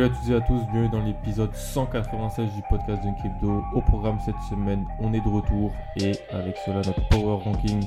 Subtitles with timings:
[0.00, 3.62] Salut à toutes et à tous, bienvenue dans l'épisode 196 du podcast Dunk Hebdo.
[3.74, 7.84] Au programme cette semaine, on est de retour et avec cela notre power ranking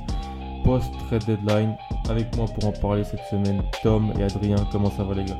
[0.63, 1.75] post-trade deadline.
[2.09, 4.57] Avec moi pour en parler cette semaine, Tom et Adrien.
[4.71, 5.39] Comment ça va les gars?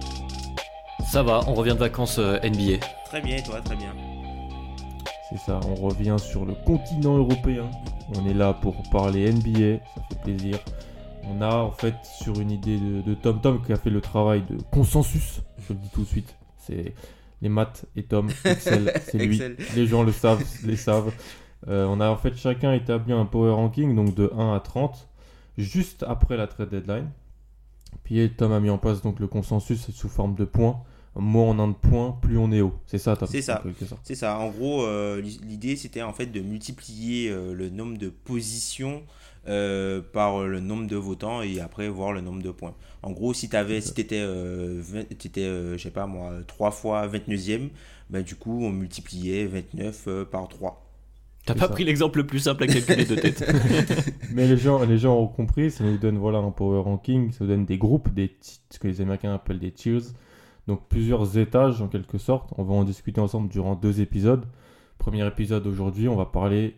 [1.05, 2.83] Ça va, on revient de vacances euh, NBA.
[3.05, 3.93] Très bien, et toi, très bien?
[5.29, 7.69] C'est ça, on revient sur le continent européen.
[8.17, 10.57] On est là pour parler NBA, ça fait plaisir.
[11.29, 14.01] On a en fait sur une idée de, de Tom Tom qui a fait le
[14.01, 16.35] travail de consensus, je le dis tout de suite.
[16.65, 16.93] C'est
[17.41, 19.35] les maths et Tom, Excel, c'est lui.
[19.35, 19.57] Excel.
[19.75, 21.11] Les gens le savent, les savent.
[21.67, 25.07] Euh, on a en fait chacun établi un power ranking, donc de 1 à 30,
[25.57, 27.09] juste après la trade deadline.
[28.03, 30.81] Puis Tom a mis en place donc le consensus sous forme de points.
[31.15, 32.73] Moins on a de points, plus on est haut.
[32.87, 33.27] C'est ça, Tom?
[33.29, 33.61] C'est ça.
[34.01, 34.39] C'est ça.
[34.39, 39.03] En gros, euh, l'idée c'était en fait de multiplier euh, le nombre de positions
[39.47, 42.75] euh, par le nombre de votants et après voir le nombre de points.
[43.01, 46.71] En gros, si tu si étais, euh, vingt- t'étais, euh, je sais pas moi, 3
[46.71, 47.69] fois 29e,
[48.09, 50.79] bah, du coup on multipliait 29 euh, par 3.
[51.45, 51.73] T'as pas ça.
[51.73, 53.43] pris l'exemple le plus simple à calculer de tête.
[54.31, 57.43] Mais les gens, les gens ont compris, ça nous donne voilà, un power ranking, ça
[57.43, 58.31] nous donne des groupes, des
[58.69, 60.01] ce que les Américains appellent des tiers.
[60.67, 62.51] Donc plusieurs étages en quelque sorte.
[62.57, 64.45] On va en discuter ensemble durant deux épisodes.
[64.97, 66.75] Premier épisode aujourd'hui, on va parler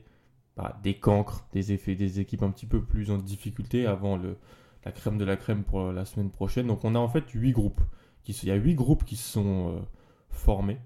[0.58, 4.38] bah, des cancres, des effets, des équipes un petit peu plus en difficulté avant le,
[4.86, 6.68] la crème de la crème pour la semaine prochaine.
[6.68, 7.82] Donc on a en fait huit groupes.
[8.28, 9.80] Il y a huit groupes qui se sont euh,
[10.30, 10.80] formés,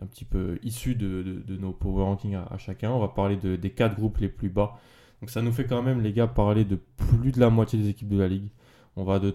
[0.00, 2.90] un petit peu issus de, nos power rankings à, chacun.
[2.90, 4.78] On va parler de- des quatre groupes les plus bas.
[5.20, 7.88] Donc ça nous fait quand même, les gars, parler de plus de la moitié des
[7.88, 8.50] équipes de la ligue.
[8.96, 9.34] On va de,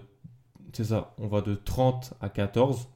[0.72, 2.88] c'est ça, on va de 30 à 14.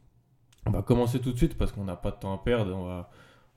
[0.66, 3.06] On va commencer tout de suite parce qu'on n'a pas de temps à perdre.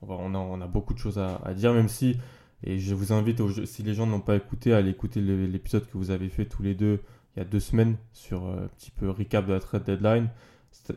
[0.02, 2.18] On, a, beaucoup de choses à dire, même si,
[2.64, 5.96] et je vous invite, si les gens n'ont pas écouté, à aller écouter l'épisode que
[5.96, 7.00] vous avez fait tous les deux
[7.36, 10.28] il y a deux semaines sur euh, un petit peu recap de la trade deadline.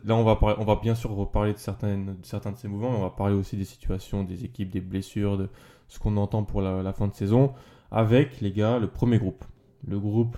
[0.04, 2.90] Là, on va, on va bien sûr reparler de, certaines, de certains de ces mouvements,
[2.90, 5.48] mais on va parler aussi des situations, des équipes, des blessures, de
[5.86, 7.52] ce qu'on entend pour la, la fin de saison
[7.92, 9.44] avec les gars le premier groupe.
[9.86, 10.36] Le groupe,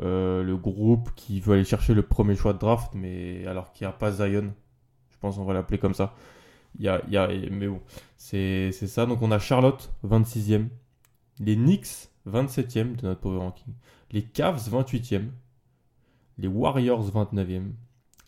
[0.00, 3.86] euh, le groupe qui veut aller chercher le premier choix de draft, mais alors qu'il
[3.86, 4.52] n'y a pas Zion.
[5.10, 6.14] Je pense qu'on va l'appeler comme ça.
[6.78, 7.80] Y y a, mais bon,
[8.16, 9.06] c'est ça.
[9.06, 10.68] Donc on a Charlotte, 26e.
[11.38, 13.74] Les Knicks, 27e de notre power ranking.
[14.12, 15.28] Les Cavs, 28e.
[16.38, 17.72] Les Warriors, 29e.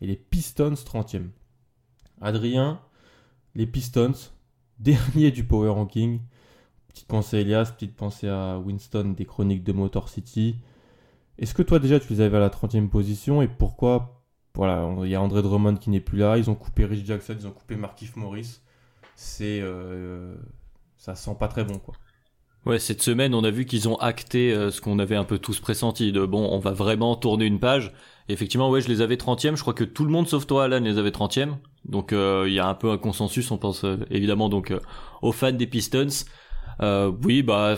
[0.01, 1.29] Et les Pistons, 30e.
[2.21, 2.81] Adrien,
[3.55, 4.13] les Pistons,
[4.79, 6.21] dernier du power ranking.
[6.89, 10.57] Petite pensée à Elias, petite pensée à Winston des chroniques de Motor City.
[11.39, 13.41] Est-ce que toi déjà tu les avais à la 30e position?
[13.41, 14.22] Et pourquoi
[14.55, 17.37] Voilà, il y a André Drummond qui n'est plus là, ils ont coupé Rich Jackson,
[17.41, 18.61] ils ont coupé Markif Morris.
[19.15, 20.35] C'est euh,
[20.97, 21.95] ça sent pas très bon quoi.
[22.65, 25.39] Ouais, cette semaine, on a vu qu'ils ont acté euh, ce qu'on avait un peu
[25.39, 27.93] tous pressenti de bon, on va vraiment tourner une page.
[28.29, 30.79] Effectivement, ouais, je les avais 30e, je crois que tout le monde sauf toi Alan
[30.81, 31.57] les avait 30e.
[31.85, 34.73] Donc euh, il y a un peu un consensus, on pense euh, évidemment donc
[35.23, 36.09] aux fans des Pistons.
[37.25, 37.77] Oui, bah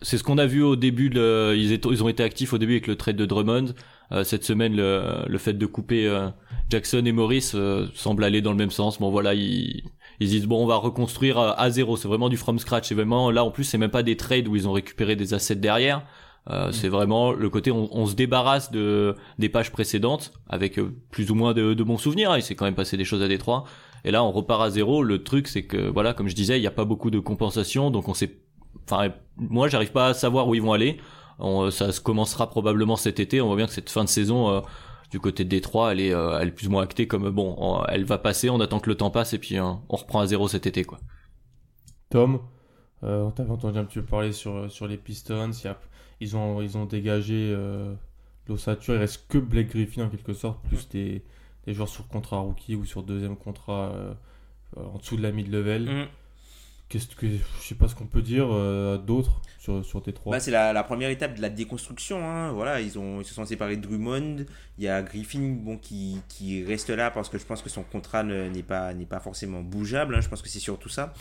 [0.00, 2.58] c'est ce qu'on a vu au début de, ils, étaient- ils ont été actifs au
[2.58, 3.74] début avec le trade de Drummond.
[4.12, 6.28] Euh, cette semaine, le, le fait de couper euh,
[6.68, 8.98] Jackson et Morris euh, semble aller dans le même sens.
[8.98, 9.84] Bon voilà, ils,
[10.20, 11.96] ils disent bon on va reconstruire à zéro.
[11.96, 12.88] C'est vraiment du from scratch.
[12.88, 15.32] C'est vraiment là en plus c'est même pas des trades où ils ont récupéré des
[15.34, 16.04] assets derrière.
[16.50, 20.78] Euh, C'est vraiment le côté on, on se débarrasse de des pages précédentes avec
[21.10, 22.36] plus ou moins de, de bons souvenirs.
[22.36, 23.64] Il s'est quand même passé des choses à Détroit.
[24.04, 25.02] Et là on repart à zéro.
[25.02, 27.90] Le truc c'est que voilà comme je disais il n'y a pas beaucoup de compensation
[27.90, 28.40] donc on sait.
[28.90, 30.98] Enfin moi j'arrive pas à savoir où ils vont aller.
[31.38, 33.40] On- ça se commencera probablement cet été.
[33.40, 34.60] On voit bien que cette fin de saison euh,
[35.10, 37.54] du côté de Détroit, elle est, euh, elle est plus ou moins actée comme bon,
[37.58, 38.48] on- elle va passer.
[38.50, 40.84] On attend que le temps passe et puis euh, on reprend à zéro cet été
[40.84, 40.98] quoi.
[42.10, 42.40] Tom,
[43.04, 45.50] euh, on t'avait entendu un petit peu parler sur, sur les Pistons.
[45.52, 45.78] il y a-
[46.20, 47.94] ils, ont, ils ont dégagé euh,
[48.46, 48.94] l'ossature.
[48.94, 51.24] Il reste que Blake Griffin en quelque sorte, plus des,
[51.66, 54.14] des joueurs sur contrat rookie ou sur deuxième contrat euh,
[54.76, 55.84] euh, en dessous de la mid-level.
[55.90, 56.06] Mm.
[56.92, 60.40] Qu'est-ce que je sais pas ce qu'on peut dire euh, d'autre sur, sur T3 Bah,
[60.40, 62.28] c'est la, première étape de la déconstruction.
[62.28, 62.52] hein.
[62.52, 64.44] Voilà, ils, se sont séparés de Drummond.
[64.76, 66.20] Il y a Griffin bon, qui,
[66.64, 69.62] reste là parce que je pense que son contrat ne- n'est pas, n'est pas forcément
[69.62, 70.14] bougeable.
[70.14, 70.20] hein.
[70.20, 71.14] Je pense que c'est surtout ça.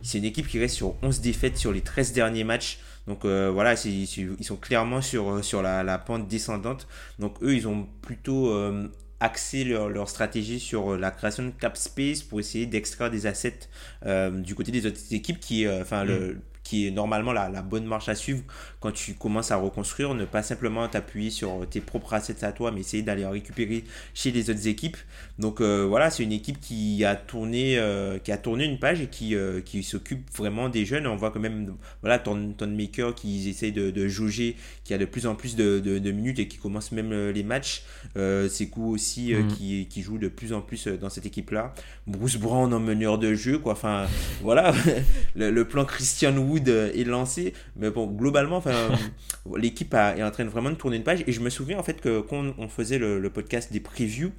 [0.00, 2.78] C'est une équipe qui reste sur 11 défaites sur les 13 derniers matchs.
[3.06, 4.06] Donc euh, voilà, ils
[4.40, 6.88] sont clairement sur, la pente descendante.
[7.18, 8.88] Donc eux, ils ont plutôt euh,
[9.20, 13.60] axé leur, leur stratégie sur la création de cap space pour essayer d'extraire des assets
[14.06, 16.38] euh, du côté des autres équipes qui, euh, enfin, le,
[16.70, 18.42] qui est normalement la, la bonne marche à suivre
[18.78, 22.70] quand tu commences à reconstruire, ne pas simplement t'appuyer sur tes propres assets à toi,
[22.70, 23.84] mais essayer d'aller en récupérer
[24.14, 24.96] chez les autres équipes.
[25.38, 29.00] Donc euh, voilà, c'est une équipe qui a tourné, euh, qui a tourné une page
[29.00, 31.06] et qui, euh, qui s'occupe vraiment des jeunes.
[31.06, 34.98] On voit quand même, voilà, ton, ton maker qui essaye de, de jauger, qui a
[34.98, 37.82] de plus en plus de, de, de minutes et qui commence même les matchs.
[38.14, 39.48] C'est coup aussi Mhm.
[39.48, 41.72] qui, qui joue de plus en plus dans cette équipe-là.
[42.06, 43.72] Bruce Brown en meneur de jeu, quoi.
[43.72, 44.06] Enfin,
[44.42, 44.72] voilà,
[45.36, 47.54] le, le plan Christian Wood euh, est lancé.
[47.76, 48.90] Mais bon, globalement, enfin,
[49.56, 51.24] l'équipe est en train de vraiment de tourner une page.
[51.26, 54.32] Et je me souviens en fait que quand on faisait le, le podcast des previews,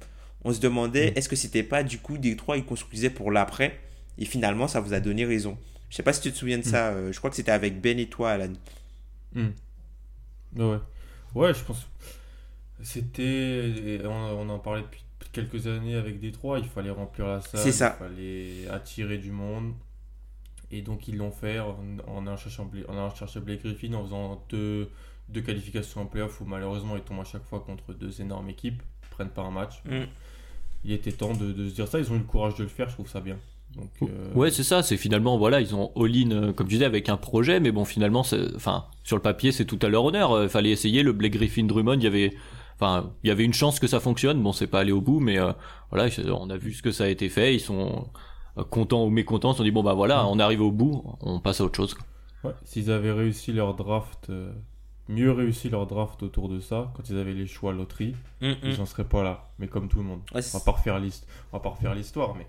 [0.44, 3.78] on se demandait est-ce que c'était pas du coup Détroit ils construisaient pour l'après?
[4.18, 5.56] Et finalement, ça vous a donné raison.
[5.90, 6.88] Je sais pas si tu te souviens de ça.
[6.90, 8.52] euh, je crois que c'était avec Ben et toi, Alan.
[10.56, 10.78] Ouais.
[11.34, 11.86] Ouais, je pense.
[12.82, 14.00] C'était.
[14.04, 15.02] On, on en parlait depuis
[15.32, 16.58] quelques années avec Détroit.
[16.58, 17.60] Il fallait remplir la salle.
[17.72, 17.96] Ça.
[18.00, 19.72] Il fallait attirer du monde.
[20.72, 21.76] Et donc, ils l'ont fait en,
[22.08, 24.88] en allant chercher, Blake- en allant chercher Blake Griffin, en faisant deux,
[25.28, 28.82] deux qualifications en playoff où malheureusement ils tombent à chaque fois contre deux énormes équipes.
[29.10, 29.82] Prennent pas un match.
[29.84, 30.04] Mm.
[30.84, 31.98] Il était temps de, de se dire ça.
[32.00, 32.88] Ils ont eu le courage de le faire.
[32.88, 33.36] Je trouve ça bien.
[33.76, 34.82] Donc, euh, Ouais, c'est ça.
[34.82, 37.84] C'est finalement, voilà, ils ont all-in, euh, comme tu disais, avec un projet, mais bon,
[37.84, 38.22] finalement,
[38.56, 40.32] enfin, sur le papier, c'est tout à leur honneur.
[40.32, 41.94] Euh, fallait essayer le Blake Griffin Drummond.
[41.98, 42.34] Il y avait,
[42.74, 44.42] enfin, il y avait une chance que ça fonctionne.
[44.42, 45.52] Bon, c'est pas allé au bout, mais euh,
[45.90, 47.54] voilà, on a vu ce que ça a été fait.
[47.54, 48.08] Ils sont
[48.70, 49.50] contents ou mécontents.
[49.50, 51.76] Ils se sont dit bon bah voilà, on arrive au bout, on passe à autre
[51.76, 51.96] chose.
[52.44, 54.52] Ouais, s'ils avaient réussi leur draft, euh,
[55.08, 58.78] mieux réussi leur draft autour de ça, quand ils avaient les choix loterie, Mm, ils
[58.78, 59.50] n'en seraient pas là.
[59.58, 60.20] Mais comme tout le monde.
[60.32, 62.46] Ouais, on c'est- va pas refaire l'hist- on va pas refaire l'histoire, mais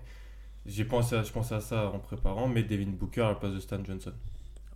[0.66, 3.52] j'ai pensé à, je pensais à ça en préparant, mais Devin Booker à la place
[3.52, 4.12] de Stan Johnson.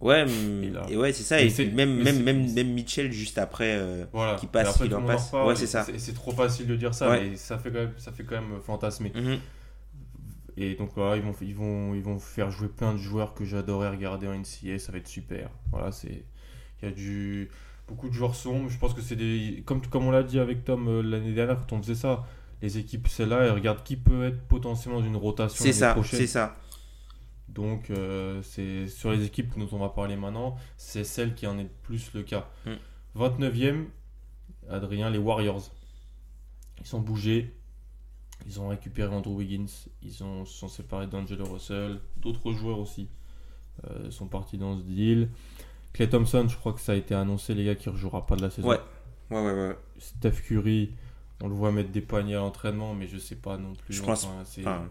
[0.01, 0.25] Ouais,
[0.63, 1.41] Et là- et ouais, c'est ça.
[1.43, 3.75] Et c'est- même, même, c'est- même, même Mitchell juste après.
[3.77, 4.37] euh, Voilà.
[4.37, 5.27] Qui passe, après, qui tout en passe.
[5.27, 5.85] reparle, Ouais, c'est et ça.
[5.97, 7.31] C'est trop facile de dire ça, Ouais.
[7.31, 9.11] mais ça fait quand même, ça fait quand même fantasmer.
[9.13, 9.39] mhm.
[10.61, 13.45] Et donc voilà, ils vont, ils vont, ils vont faire jouer plein de joueurs que
[13.45, 15.51] j'adorais regarder en NCA, ça va être super.
[15.71, 16.25] Voilà, c'est,
[16.83, 17.49] il y a du,
[17.87, 18.69] beaucoup de joueurs sombres.
[18.69, 21.59] Je pense que c'est des, comme, comme on l'a dit avec Tom euh, l'année dernière
[21.61, 22.27] quand on faisait ça,
[22.61, 25.97] les équipes c'est là et regardent qui peut être potentiellement dans une rotation C'est ça,
[26.03, 26.57] c'est ça.
[27.49, 31.57] Donc euh, c'est sur les équipes dont on va parler maintenant, c'est celle qui en
[31.61, 32.51] est le plus le cas.
[32.67, 33.21] Mm.
[33.21, 33.85] 29e,
[34.69, 35.71] Adrien, les Warriors.
[36.81, 37.55] Ils sont bougés.
[38.47, 39.67] Ils ont récupéré Andrew Wiggins.
[40.03, 42.01] Ils ont, se sont séparés d'Angelo Russell.
[42.17, 43.09] D'autres joueurs aussi
[43.91, 45.29] euh, sont partis dans ce deal.
[45.93, 48.37] Clay Thompson, je crois que ça a été annoncé, les gars, qui ne rejouera pas
[48.37, 48.69] de la saison.
[48.69, 48.81] Ouais.
[49.31, 49.77] Ouais, ouais, ouais.
[49.99, 50.95] Steph Curry,
[51.43, 53.95] on le voit mettre des paniers à l'entraînement, mais je sais pas non plus.
[53.95, 54.27] Je pense-
[54.61, 54.89] Enfin,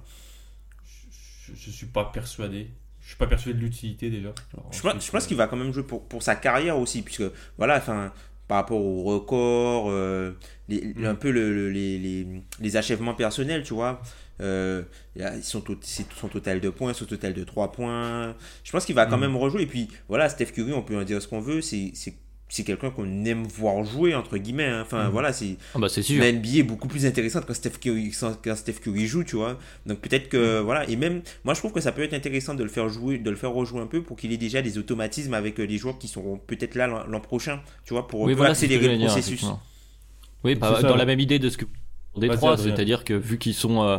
[0.85, 2.69] je, je, je suis pas persuadé.
[3.01, 4.33] Je suis pas persuadé de l'utilité déjà.
[4.53, 6.77] Alors, je ensuite, je pense euh, qu'il va quand même jouer pour, pour sa carrière
[6.77, 7.23] aussi, puisque
[7.57, 8.11] voilà, enfin,
[8.47, 10.31] par rapport au record, euh,
[10.69, 11.05] les- Mm.
[11.05, 12.27] un peu le, le- les, les,
[12.59, 14.01] les achèvements personnels, tu vois.
[14.39, 14.83] Euh,
[15.15, 18.35] c'est son total de points, son total de 3 points.
[18.63, 19.21] Je pense qu'il va quand Mm.
[19.21, 19.63] même rejouer.
[19.63, 21.91] Et puis voilà, Steph Curry, on peut en dire ce qu'on veut, c'est
[22.49, 24.65] c'est- quelqu'un qu'on aime voir jouer, entre guillemets.
[24.67, 24.81] hein.
[24.81, 25.11] Enfin Mm.
[25.11, 26.19] voilà, c'est Ah bah c'est sûr.
[26.21, 28.11] la NBA est beaucoup plus intéressante quand Steph Curry,
[28.43, 29.57] quand Steph Curry joue, tu vois.
[29.85, 32.63] Donc peut-être que voilà, et même moi je trouve que ça peut être intéressant de
[32.63, 35.33] le faire jouer, de le faire rejouer un peu pour qu'il ait déjà des automatismes
[35.33, 38.51] avec euh, les joueurs qui seront peut-être là l'an prochain, tu vois, pour, Oui, voilà,
[38.51, 39.45] accélérer le processus.
[40.43, 40.97] Oui, ça, dans ouais.
[40.97, 41.65] la même idée de ce que
[42.15, 43.97] Détroit, c'est-à-dire que vu qu'ils sont, euh,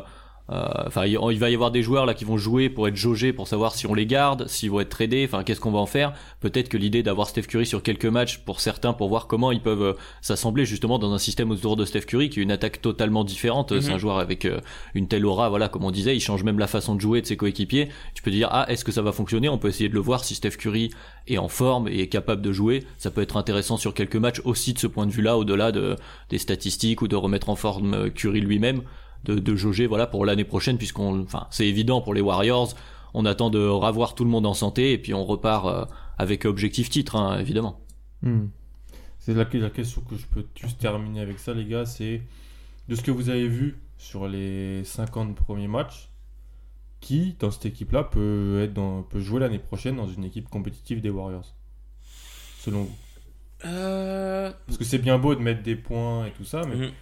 [0.49, 3.33] enfin, il il va y avoir des joueurs là qui vont jouer pour être jaugés,
[3.33, 5.87] pour savoir si on les garde, s'ils vont être tradés, enfin, qu'est-ce qu'on va en
[5.87, 6.15] faire.
[6.41, 9.61] Peut-être que l'idée d'avoir Steph Curry sur quelques matchs pour certains, pour voir comment ils
[9.61, 12.81] peuvent euh, s'assembler justement dans un système autour de Steph Curry qui est une attaque
[12.81, 13.79] totalement différente.
[13.81, 13.95] C'est Mhm.
[13.95, 14.61] un joueur avec euh,
[14.95, 17.27] une telle aura, voilà, comme on disait, il change même la façon de jouer de
[17.27, 17.89] ses coéquipiers.
[18.15, 19.49] Tu peux dire, ah, est-ce que ça va fonctionner?
[19.49, 20.91] On peut essayer de le voir si Steph Curry
[21.27, 22.85] est en forme et est capable de jouer.
[22.97, 25.97] Ça peut être intéressant sur quelques matchs aussi de ce point de vue-là, au-delà de,
[26.31, 28.83] des statistiques ou de remettre en forme euh, Curry lui-même,
[29.29, 32.75] de, de jauger voilà pour l'année prochaine, puisqu'on, enfin, c'est évident pour les Warriors.
[33.15, 35.85] On attend de revoir tout le monde en santé et puis on repart euh,
[36.19, 37.81] avec objectif titre, hein, évidemment.
[38.23, 38.47] Hmm.
[39.19, 41.85] C'est la, la question que je peux juste terminer avec ça, les gars.
[41.87, 42.23] C'est
[42.89, 46.09] de ce que vous avez vu sur les 50 premiers matchs,
[47.01, 51.01] qui dans cette équipe-là peut, être dans, peut jouer l'année prochaine dans une équipe compétitive
[51.01, 51.55] des Warriors
[52.61, 52.97] Selon vous?
[53.65, 56.77] Euh, Parce que c'est bien beau de mettre des points et tout ça, mais.
[56.77, 56.93] Mhm.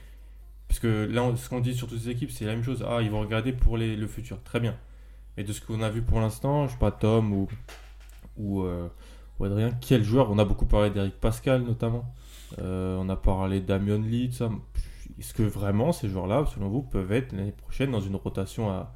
[0.77, 2.85] Parce que là, ce qu'on dit sur toutes ces équipes, c'est la même chose.
[2.87, 4.43] Ah, ils vont regarder pour le futur.
[4.43, 4.75] Très bien.
[5.39, 7.33] Mais de ce qu'on a vu pour l'instant, je sais pas, Tom
[8.37, 8.87] ou, euh,
[9.39, 10.31] ou Adrien, quel joueur?
[10.31, 12.05] On a beaucoup parlé d'Eric Pascal notamment.
[12.59, 14.51] Euh, on a parlé d'Amion Lee, tout ça.
[15.19, 18.93] Est-ce que vraiment ces joueurs-là, selon vous, peuvent être l'année prochaine dans une rotation à,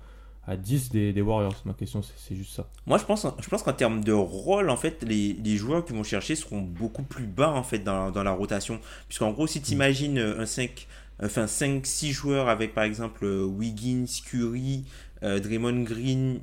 [0.47, 1.63] à 10 des, des Warriors?
[1.65, 2.69] Ma question, c'est- juste ça.
[2.85, 5.95] Moi, je pense, je pense qu'en termes de rôle, en fait, les, les joueurs qui
[5.95, 8.81] vont chercher seront beaucoup plus bas, en fait, dans, dans la rotation.
[9.09, 10.87] Puisqu'en gros, si tu imagines un 5,
[11.23, 14.85] enfin 5-6 joueurs avec, par exemple, euh, Wiggins, Curry,
[15.23, 16.41] euh, Draymond Green,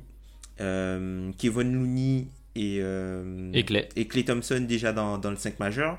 [0.60, 2.78] euh, Kevin Looney et,
[3.54, 3.88] Et Clay.
[3.96, 5.98] et Clay Thompson déjà dans, dans le 5 majeur.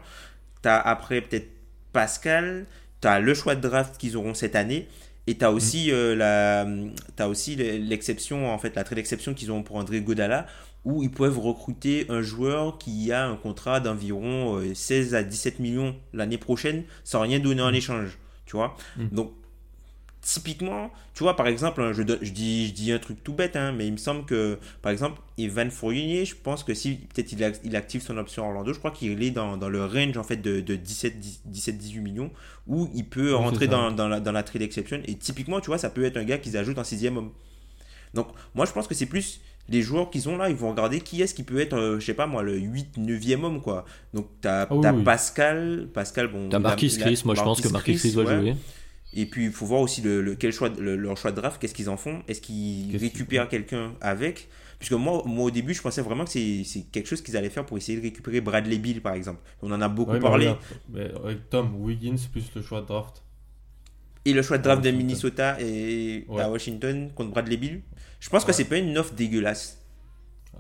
[0.61, 1.49] Tu as après peut-être
[1.93, 2.65] Pascal,
[3.01, 4.87] tu as le choix de draft qu'ils auront cette année.
[5.27, 6.67] Et tu as aussi euh, la
[7.15, 10.47] t'as aussi l'exception en fait la trade d'exception qu'ils auront pour André Godala
[10.85, 15.59] où ils peuvent recruter un joueur qui a un contrat d'environ euh, 16 à 17
[15.59, 18.17] millions l'année prochaine sans rien donner en échange,
[18.49, 18.77] tu vois.
[19.11, 19.33] Donc
[20.21, 23.55] typiquement, tu vois, par exemple, hein, je, je, dis, je dis un truc tout bête,
[23.55, 27.31] hein, mais il me semble que, par exemple, Evan Fournier, je pense que si peut-être
[27.31, 30.17] il, ac- il active son option Orlando, je crois qu'il est dans, dans le range
[30.17, 32.31] en fait de, de 17-18 millions
[32.67, 35.01] où il peut Oui, rentrer dans, dans, la, dans la trade exception.
[35.05, 37.31] Et typiquement, tu vois, ça peut être un gars qu'ils ajoutent en sixième homme.
[38.13, 40.99] Donc, moi, je pense que c'est plus les joueurs qu'ils ont là, ils vont regarder
[41.01, 43.85] qui est-ce qui peut être, euh, je sais pas moi, le 8, 9e homme, quoi.
[44.13, 45.03] Donc, t'as oui, oui.
[45.03, 46.49] Pascal, Pascal, bon.
[46.49, 48.39] T'as Marquis Chris, moi je pense que Marquis Chris va ouais.
[48.39, 48.55] jouer.
[49.13, 51.59] Et puis, il faut voir aussi le, le- quel choix, le- leur choix de draft,
[51.59, 52.21] qu'est-ce qu'ils en font?
[52.27, 54.49] Est-ce qu'ils récupèrent quelqu'un avec?
[54.77, 57.49] Puisque moi, moi, au début, je pensais vraiment que c'est c'est quelque chose qu'ils allaient
[57.49, 59.39] faire pour essayer de récupérer Bradley Bill, par exemple.
[59.63, 60.53] On en a beaucoup Ouais, mais parlé.
[60.93, 63.23] mais avec Tom Wiggins plus le choix de draft.
[64.29, 64.91] Et le choix de draft de.
[64.91, 66.41] Minnesota et Ouais.
[66.41, 67.81] à Washington contre Bradley Bill.
[68.19, 69.81] Je pense que c'est pas une offre dégueulasse.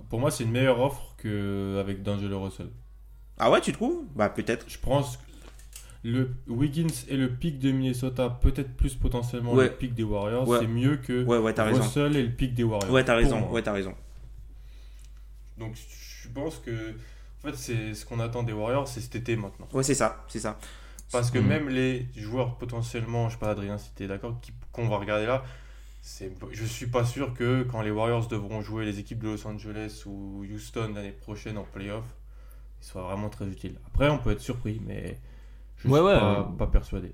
[0.09, 2.69] Pour moi, c'est une meilleure offre qu'avec D'Angelo Russell.
[3.37, 4.03] Ah ouais, tu trouves?
[4.15, 4.65] Bah, peut-être.
[4.69, 5.21] Je pense que
[6.03, 9.65] le Wiggins et le pic de Minnesota, peut-être plus potentiellement Ouais.
[9.65, 11.81] le pic des Warriors, c'est mieux que raison.
[11.81, 12.91] Russell et le pic des Warriors.
[12.91, 13.39] Ouais, t'as raison.
[13.39, 13.51] moi.
[13.51, 13.93] Ouais, t'as raison.
[15.57, 16.71] Donc je pense que
[17.43, 19.67] en fait, c'est ce qu'on attend des Warriors, c'est cet été maintenant.
[19.73, 20.57] Ouais, c'est ça, c'est ça.
[21.11, 21.39] Parce que Mhm.
[21.39, 24.97] même les joueurs potentiellement, je sais pas Adrien si tu es d'accord, qui- qu'on va
[24.97, 25.43] regarder là,
[26.01, 29.47] c'est, je suis pas sûr que quand les Warriors devront jouer les équipes de Los
[29.47, 32.05] Angeles ou Houston l'année prochaine en playoff,
[32.81, 33.79] ils soient vraiment très utiles.
[33.87, 35.19] Après, on peut être surpris, mais
[35.77, 37.13] je Ouais, suis ouais, pas, euh, pas persuadé.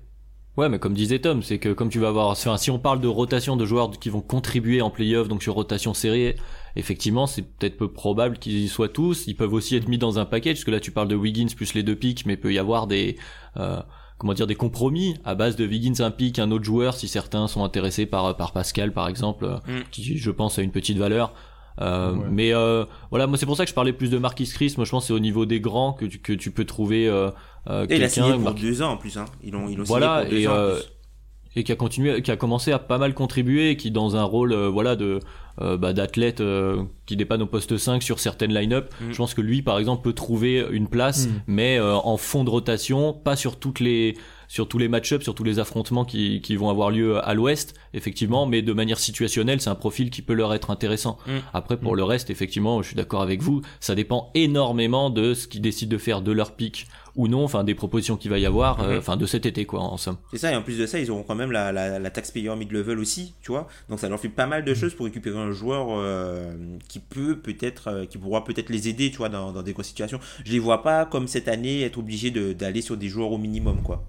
[0.56, 3.00] Ouais, mais comme disait Tom, c'est que comme tu vas avoir, enfin, si on parle
[3.00, 6.36] de rotation de joueurs qui vont contribuer en playoff, donc sur rotation serrée,
[6.76, 9.26] effectivement, c'est peut-être peu probable qu'ils y soient tous.
[9.26, 11.48] Ils peuvent aussi être mis dans un package, parce que là, tu parles de Wiggins
[11.54, 13.16] plus les deux pics, mais il peut y avoir des,
[13.58, 13.80] euh,
[14.16, 17.48] comment dire, des compromis à base de Wiggins un pic, un autre joueur, si certains
[17.48, 19.72] sont intéressés par par Pascal, par exemple, Mm.
[19.90, 21.34] qui, je pense, a une petite valeur.
[21.82, 22.24] Euh, Ouais.
[22.30, 24.72] Mais euh, voilà, moi c'est pour ça que je parlais plus de Marquis Chris.
[24.78, 27.06] Moi je pense que c'est au niveau des grands que tu, que tu peux trouver
[27.06, 27.30] euh,
[27.68, 29.16] euh, Et il a signé pour deux ans en plus.
[29.16, 29.24] Hein.
[29.42, 31.60] Ils l'ont ils l'ont Voilà, signé pour deux et, ans en euh, plus.
[31.60, 34.24] et qui a continué, qui a commencé à pas mal contribuer, et qui dans un
[34.24, 35.20] rôle euh, voilà de
[35.62, 38.92] euh, bah, d'athlète euh, qui dépanne au poste 5 sur certaines line-up.
[39.00, 39.12] Mm.
[39.12, 41.30] Je pense que lui par exemple peut trouver une place, Mm.
[41.46, 44.16] mais euh, en fond de rotation, pas sur toutes les
[44.48, 47.74] sur tous les match-ups, sur tous les affrontements qui, qui vont avoir lieu à l'ouest,
[47.94, 51.18] effectivement, mais de manière situationnelle, c'est un profil qui peut leur être intéressant.
[51.26, 51.30] Mm.
[51.54, 55.46] Après, pour le reste, effectivement, je suis d'accord avec vous, ça dépend énormément de ce
[55.48, 58.44] qu'ils décident de faire de leur pic ou non, enfin des propositions qu'il va y
[58.44, 58.98] avoir, euh, Mhm.
[58.98, 60.18] enfin de cet été, quoi, en somme.
[60.30, 62.54] C'est ça, et en plus de ça, ils auront quand même la, la, la taxpayer
[62.54, 63.68] mid-level aussi, tu vois.
[63.88, 66.52] Donc ça leur fait pas mal de choses pour récupérer un joueur euh,
[66.88, 69.86] qui peut peut-être, euh, qui pourra peut-être les aider, tu vois, dans, dans des grosses
[69.86, 70.20] situations.
[70.44, 73.38] Je les vois pas comme cette année être obligés de- d'aller sur des joueurs au
[73.38, 74.04] minimum, quoi.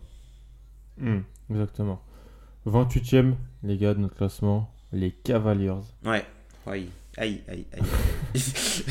[0.99, 2.01] Hmm, exactement.
[2.65, 5.71] 28ème, les gars, de notre classement, les Cavaliers.
[6.05, 6.25] Ouais.
[6.65, 7.83] Aïe, aïe, aïe, aïe.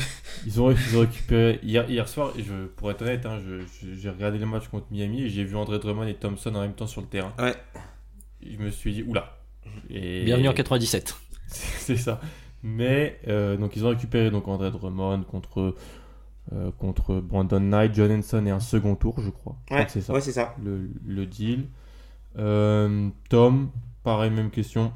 [0.45, 3.59] Ils ont, ils ont récupéré hier, hier soir, et je, pour être honnête, hein, je-
[3.61, 6.61] je- j'ai regardé le match contre Miami et j'ai vu André Drummond et Thompson en
[6.61, 7.33] même temps sur le terrain.
[7.39, 7.55] ouais.
[8.41, 9.37] Je me suis dit, oula.
[9.89, 11.15] Et- Bienvenue en 97.
[11.47, 12.21] C'est ça.
[12.63, 15.75] Mais euh, donc ils ont récupéré donc André Drummond contre
[16.53, 19.57] euh, contre Brandon Knight, John Henson et un second tour, je crois.
[19.63, 20.13] Je crois Ouais, c'est ça.
[20.13, 20.55] ouais, c'est ça.
[20.63, 21.67] le, le deal.
[22.37, 23.69] Euh, Tom,
[24.03, 24.91] pareil, même question.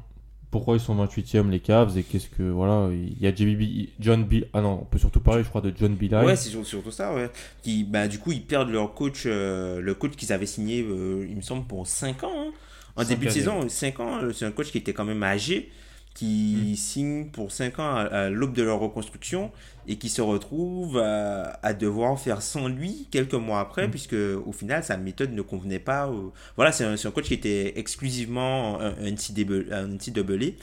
[0.50, 4.22] Pourquoi ils sont 28e les Cavs et qu'est-ce que voilà, il y a JBB, John
[4.24, 4.44] B.
[4.52, 6.26] Ah non, on peut surtout parler, je crois, de John Bilal.
[6.26, 7.30] Ouais, c'est sur- surtout ça, ouais.
[7.62, 11.26] Qui, bah, du coup, ils perdent leur coach, euh, le coach qu'ils avaient signé, euh,
[11.28, 12.32] il me semble, pour 5 ans.
[12.36, 12.50] hein.
[12.96, 15.70] En début de saison, 5 ans, c'est un coach qui était quand même âgé,
[16.14, 19.50] qui signe pour 5 ans à, à l'aube de leur reconstruction
[19.88, 24.52] et qui se retrouve à, à devoir faire sans lui quelques mois après, puisque au
[24.52, 26.08] final, sa méthode ne convenait pas.
[26.08, 30.54] au- Voilà, c'est un, un coach qui était exclusivement un, un NCAA,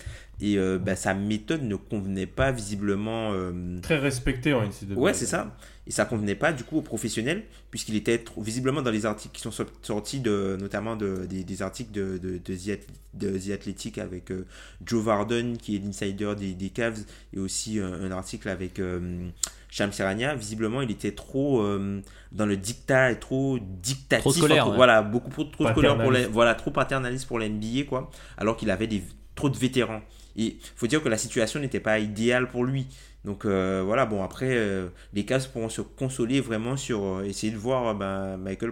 [0.42, 3.32] Et euh, bah, sa méthode ne convenait pas visiblement.
[3.34, 4.96] euh, Très respecté en NCAA.
[4.98, 5.54] Ouais, c'est ça.
[5.90, 9.36] Et ça convenait pas du coup aux professionnels, puisqu'il était trop- visiblement dans les articles
[9.36, 12.88] qui sont so- sortis, de, notamment de, des, des articles de, de, de, The, Ath-
[13.16, 14.46] de The Athletic avec euh,
[14.86, 17.00] Joe Varden, qui est l'insider des, des Cavs,
[17.34, 19.30] et aussi un, un article avec euh,
[19.70, 20.36] Sham Serrania.
[20.36, 24.22] Visiblement, il était trop euh, dans le dictat et trop dictatif.
[24.22, 24.78] Trop scolaire, entre- ouais.
[24.78, 28.12] Voilà, beaucoup trop, trop scolaire pour la, voilà, trop paternaliste pour la NBA, quoi.
[28.38, 29.02] Alors qu'il avait des,
[29.36, 30.02] trop de vétérans.
[30.38, 32.86] Et faut dire que la situation n'était pas idéale pour lui.
[33.26, 37.52] Donc euh, voilà, bon après, euh, les Cavs pourront se consoler vraiment sur euh, essayer
[37.52, 38.72] de voir ben, Michael,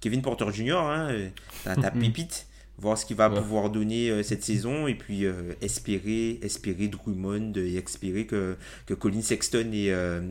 [0.00, 1.30] Kevin Porter Jr., hein,
[1.64, 2.46] ta, ta pépite,
[2.78, 3.40] voir ce qu'il va Ouais.
[3.40, 5.24] pouvoir donner cette saison et puis
[5.60, 8.56] espérer, espérer Drummond et espérer que,
[8.86, 9.88] que Colin Sexton et,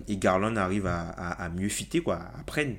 [0.08, 2.78] et Garland arrivent à, à, à mieux fitter, quoi, apprennent.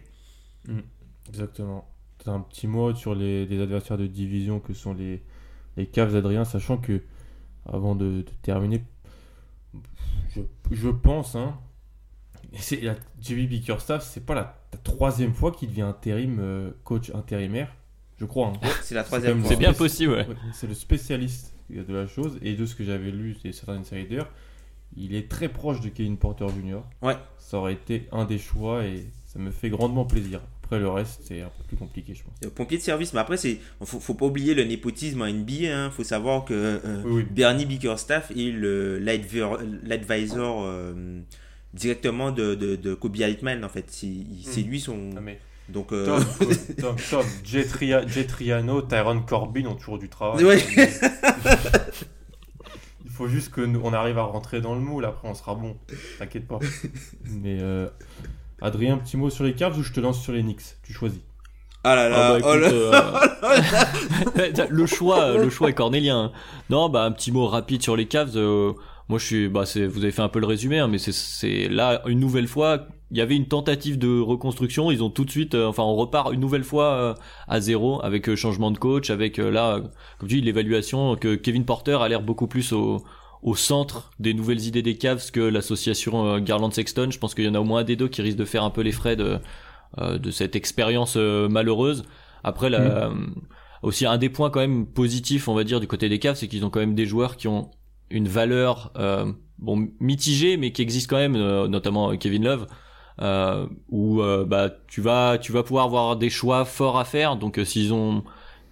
[1.28, 1.88] Exactement.
[2.24, 5.22] T'as un petit mot sur les, les adversaires de division que sont les,
[5.76, 7.00] les Cavs, Adrien, sachant que,
[7.66, 8.82] avant de, de terminer,
[10.34, 11.58] je, je pense, hein,
[12.52, 16.70] et c'est la JB Bickerstaff, c'est pas la, la troisième fois qu'il devient intérim, euh,
[16.84, 17.74] coach intérimaire,
[18.18, 18.48] je crois.
[18.48, 18.68] hein.
[18.82, 19.48] C'est la C'est troisième fois.
[19.50, 20.26] C'est bien possible, ouais.
[20.26, 23.78] Ouais, c'est le spécialiste de la chose, et de ce que j'avais lu et certains
[23.78, 24.28] insiders,
[24.96, 26.80] il est très proche de Kevin Porter Jr.
[27.02, 27.16] Ouais.
[27.38, 30.40] Ça aurait été un des choix et ça me fait grandement plaisir.
[30.70, 32.32] Après, le reste, c'est un peu plus compliqué, je pense.
[32.44, 35.86] Euh, Pompier de service, mais après, c'est faut, faut pas oublier le népotisme en NBA.
[35.86, 37.26] Il faut savoir que euh, Oui, oui.
[37.28, 41.20] Bernie Bickerstaff est l'adver- l'advisor euh,
[41.74, 43.86] directement de, de, de Kobe Altman, en fait.
[43.88, 45.10] C'est il- c'est lui son.
[45.16, 46.24] Ah, mais Donc, euh, Tom,
[46.80, 50.44] Tom, Tom, Jet, Ria- Jet Triano, Tyron Corbin ont toujours du travail.
[53.04, 55.54] Il faut juste que nous, on arrive à rentrer dans le moule, après on sera
[55.54, 55.76] bon.
[56.18, 56.58] T'inquiète pas.
[57.30, 57.88] Mais euh,
[58.62, 60.62] Adrien, un petit mot sur les Cavs ou je te lance sur les Knicks?
[60.82, 61.20] Tu choisis.
[61.84, 62.16] ah là là.
[62.18, 66.24] Ah bah, oh là- euh, le choix, le choix est cornélien.
[66.24, 66.32] hein.
[66.68, 68.36] Non, bah un petit mot rapide sur les Cavs.
[68.36, 68.72] euh,
[69.08, 71.12] moi, je suis, bah c'est, vous avez fait un peu le résumé, hein, mais c'est,
[71.12, 72.86] c'est là une nouvelle fois.
[73.12, 74.92] Il y avait une tentative de reconstruction.
[74.92, 77.14] Ils ont tout de suite, euh, enfin, on repart une nouvelle fois euh,
[77.48, 79.80] à zéro avec euh, changement de coach, avec euh, là,
[80.18, 83.02] comme tu dis, l'évaluation que Kevin Porter a l'air beaucoup plus au
[83.42, 87.10] au centre des nouvelles idées des Cavs que l'association euh, Garland-Sexton.
[87.10, 88.64] Je pense qu'il y en a au moins un des deux qui risque de faire
[88.64, 89.38] un peu les frais de,
[89.98, 92.04] euh, de cette expérience euh, malheureuse.
[92.44, 93.14] Après, la, euh,
[93.82, 96.48] aussi un des points quand même positifs, on va dire, du côté des Cavs, c'est
[96.48, 97.70] qu'ils ont quand même des joueurs qui ont
[98.10, 102.66] une valeur euh, bon mitigée, mais qui existe quand même, euh, notamment Kevin Love.
[103.22, 107.60] Euh, où bah tu vas tu vas pouvoir avoir des choix forts à faire donc
[107.64, 108.24] s'ils ont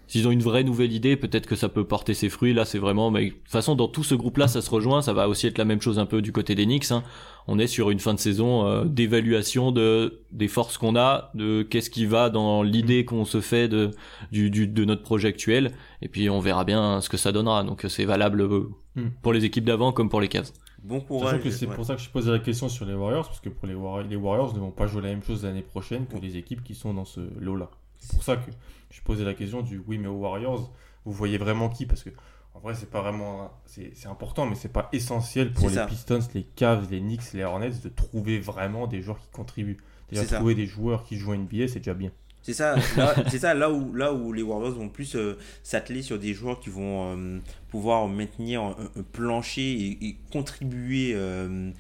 [0.09, 2.53] s'ils ont une vraie nouvelle idée, peut-être que ça peut porter ses fruits.
[2.55, 5.01] Là, c'est vraiment, mais de toute façon, dans tout ce groupe-là, ça se rejoint.
[5.03, 6.91] Ça va aussi être la même chose un peu du côté des Knicks.
[6.91, 7.05] hein.
[7.47, 11.63] On est sur une fin de saison euh, d'évaluation de des forces qu'on a, de
[11.63, 13.91] qu'est-ce qui va dans l'idée qu'on se fait de
[14.33, 15.73] du, du de notre projet actuel.
[16.03, 17.63] Et puis on verra bien ce que ça donnera.
[17.65, 19.11] Donc c'est valable euh, Hmm.
[19.23, 20.51] pour les équipes d'avant comme pour les Cavs.
[20.83, 21.43] Bon Sachant courage.
[21.43, 21.75] que c'est ouais.
[21.77, 24.03] pour ça que je posais la question sur les Warriors, parce que pour les, War-
[24.03, 26.75] les Warriors ne vont pas jouer la même chose l'année prochaine que les équipes qui
[26.75, 27.71] sont dans ce lot-là.
[27.99, 28.51] C'est pour ça que
[28.91, 30.73] je posais la question du oui, mais aux Warriors,
[31.05, 31.87] vous voyez vraiment qui?
[31.87, 32.11] Parce que
[32.59, 33.53] en vrai, c'est pas vraiment.
[33.67, 35.87] C'est important, mais c'est pas essentiel pour les ça.
[35.87, 39.79] Pistons, les Cavs, les Knicks, les Hornets de trouver vraiment des joueurs qui contribuent.
[40.11, 40.37] Déjà, ça.
[40.37, 42.11] trouver des joueurs qui jouent en NBA, c'est déjà bien.
[42.43, 46.03] C'est ça, là, c'est ça là, où, là où les Warriors vont plus euh, s'atteler
[46.03, 51.71] sur des joueurs qui vont euh, pouvoir maintenir un, un plancher et, et contribuer euh,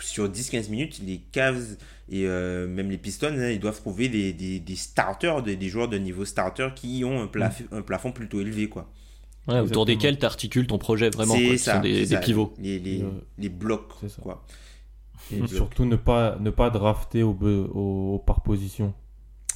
[0.00, 1.00] sur 10-15 minutes.
[1.04, 1.76] Les Cavs
[2.10, 5.68] et euh, même les Pistons, hein, ils doivent trouver des, des, des starters, des, des
[5.68, 8.68] joueurs de niveau starter qui ont un, plaf- un plafond plutôt élevé.
[8.68, 8.90] Quoi.
[9.48, 11.34] Ouais, autour desquels t'articules ton projet vraiment.
[11.34, 12.54] c'est quoi, ça, sont des, c'est des ça, pivots.
[12.58, 13.92] Les, les, Euh, les blocs.
[14.22, 14.44] Quoi.
[15.32, 15.48] Et blocs.
[15.50, 18.92] surtout, ne pas, ne pas drafter au, par position.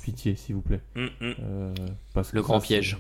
[0.03, 0.81] Pitié, s'il vous plaît.
[0.97, 1.35] Hum, hum.
[1.41, 1.75] Euh,
[2.15, 2.97] parce que Le ça, grand piège.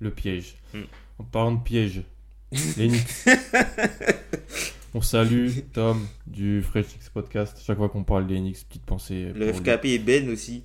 [0.00, 0.56] Le piège.
[0.72, 0.78] Mm.
[1.18, 2.04] En parlant de piège,
[2.78, 3.06] les Knicks.
[4.98, 7.56] On salue Tom du Fresh Podcast.
[7.64, 9.32] Chaque fois qu'on parle des petite pensée.
[9.32, 10.64] Le FKP et Ben aussi.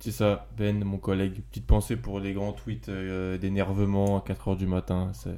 [0.00, 1.40] C'est ça, Ben, mon collègue.
[1.48, 5.12] Petite pensée pour les grands tweets euh, d'énervement à 4h du matin.
[5.14, 5.30] c'est-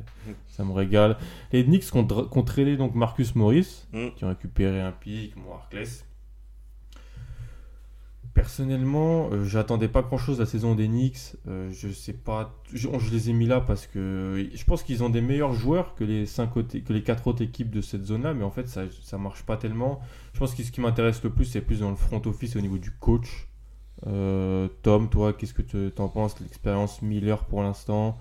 [0.49, 1.19] Ça me régale.
[1.53, 4.09] Les Knicks ont tradé donc Marcus Morris, Mm.
[4.17, 6.05] qui ont récupéré un pic, moi Harkless.
[8.35, 11.37] Personnellement, euh, j'attendais pas grand chose de la saison des Knicks.
[11.49, 15.11] Euh, je sais pas, je, les ai mis là parce que je pense qu'ils ont
[15.11, 18.51] des meilleurs joueurs que les cinq autres, quatre autres équipes de cette zone-là, mais en
[18.51, 20.01] fait ça, ça marche pas tellement.
[20.33, 22.61] Je pense que ce qui m'intéresse le plus, c'est plus dans le front office au
[22.63, 23.49] niveau du coach.
[24.07, 26.41] Euh, Tom, toi, qu'est-ce que tu en penses?
[26.41, 28.17] L'expérience Miller pour l'instant,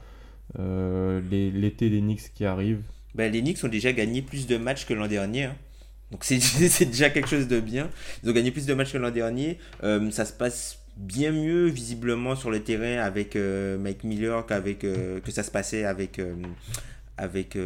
[0.58, 2.82] l'été des Knicks qui arrive.
[3.16, 5.46] Ben, les Knicks ont déjà gagné plus de matchs que l'an dernier.
[5.46, 5.56] hein.
[6.12, 7.90] Donc c'est c'est déjà quelque chose de bien.
[8.24, 9.58] Ils ont gagné plus de matchs que l'an dernier.
[9.84, 14.84] Euh, ça se passe bien mieux visiblement sur le terrain avec euh, Mike Miller qu'avec
[14.84, 16.22] euh, que ça se passait avec
[17.18, 17.58] avec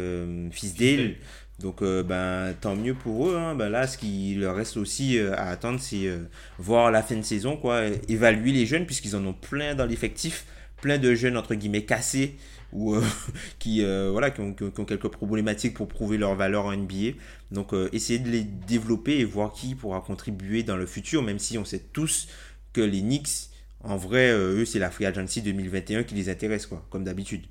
[0.52, 1.14] Fisdale.
[1.58, 3.36] Donc, ben, tant mieux pour eux.
[3.36, 3.54] Hein.
[3.54, 6.10] Ben, là, ce qui leur reste aussi à attendre, c'est
[6.58, 10.44] voir la fin de saison, quoi, évaluer les jeunes, puisqu'ils en ont plein dans l'effectif,
[10.82, 12.36] plein de jeunes, entre guillemets, cassés,
[12.72, 13.02] ou euh,
[13.58, 16.66] qui, euh, voilà, qui ont, qui ont- qui ont quelques problématiques pour prouver leur valeur
[16.66, 17.16] en NBA.
[17.50, 21.38] Donc, euh, essayer de les développer et voir qui pourra contribuer dans le futur, même
[21.38, 22.28] si on sait tous
[22.72, 23.50] que les Knicks,
[23.82, 27.46] en vrai, euh, eux, c'est la Free Agency 2021 qui les intéresse, quoi, comme d'habitude.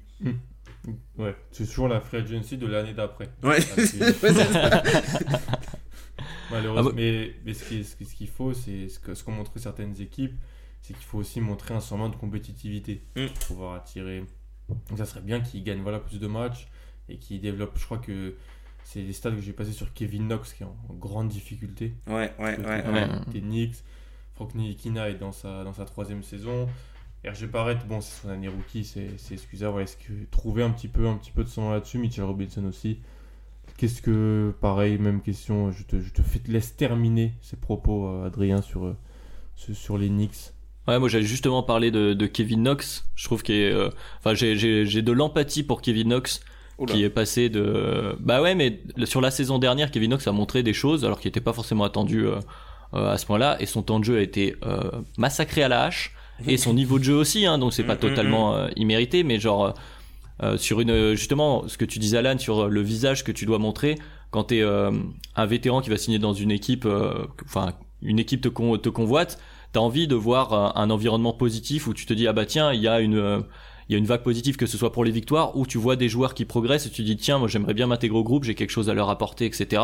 [1.17, 3.27] Ouais, c'est toujours la free agency de l'année d'après.
[3.41, 3.81] Ouais, Ah.
[6.51, 9.31] Malheureusement, Ah bah- mais, mais ce qu'il ce, qui- ce qu'il faut, c'est ce qu'ont
[9.31, 10.35] montré certaines équipes,
[10.81, 13.25] c'est qu'il faut aussi montrer un semblant de compétitivité Mm.
[13.27, 14.23] pour pouvoir attirer.
[14.89, 16.67] Donc ça serait bien qu'ils gagnent voilà, plus de matchs
[17.09, 17.77] et qu'ils développent.
[17.77, 18.35] Je crois que
[18.83, 21.93] c'est les stats que j'ai passés sur Kevin Knox qui est en grande difficulté.
[22.07, 22.83] Ouais, ouais, ouais.
[22.83, 23.07] Côté- ouais.
[24.33, 26.67] Frank Nilikina est dans sa, dans sa troisième saison.
[27.25, 29.81] RG Barrett, bon, c'est son année rookie, c'est excusable.
[29.81, 32.99] Est-ce que trouver un petit peu, un petit peu de son là-dessus, Mitchell Robinson aussi.
[33.77, 38.27] Qu'est-ce que, pareil, même question, je te, je te fais, laisse terminer ces propos, euh,
[38.27, 38.97] Adrien, sur, euh,
[39.55, 40.51] sur, sur les Knicks.
[40.87, 43.05] Ouais, moi j'allais justement parler de, de Kevin Knox.
[43.15, 46.41] Je trouve qu'il est, euh, enfin j'ai j'ai j'ai de l'empathie pour Kevin Knox
[46.77, 46.93] Oula.
[46.93, 50.61] qui est passé de bah ouais mais sur la saison dernière Kevin Knox a montré
[50.61, 52.35] des choses alors qu'il n'était pas forcément attendu euh,
[52.93, 54.79] euh, à ce point-là et son temps de jeu a été euh,
[55.17, 56.13] massacré à la hache
[56.47, 59.23] et son niveau de jeu aussi hein, donc c'est pas Mm, mm, totalement euh, immérité
[59.23, 59.73] mais genre
[60.43, 63.57] euh, sur une justement ce que tu disais Alan sur le visage que tu dois
[63.57, 63.95] montrer
[64.31, 64.91] quand t'es euh,
[65.37, 68.89] un vétéran qui va signer dans une équipe euh, enfin une équipe te, con- te
[68.89, 69.39] convoite
[69.75, 72.71] t'as envie de voir un, un environnement positif où tu te dis ah bah tiens
[72.71, 73.41] il y a une euh,
[73.89, 75.97] il y a une vague positive que ce soit pour les victoires ou tu vois
[75.97, 78.55] des joueurs qui progressent et tu dis tiens moi j'aimerais bien m'intégrer au groupe j'ai
[78.55, 79.81] quelque chose à leur apporter etc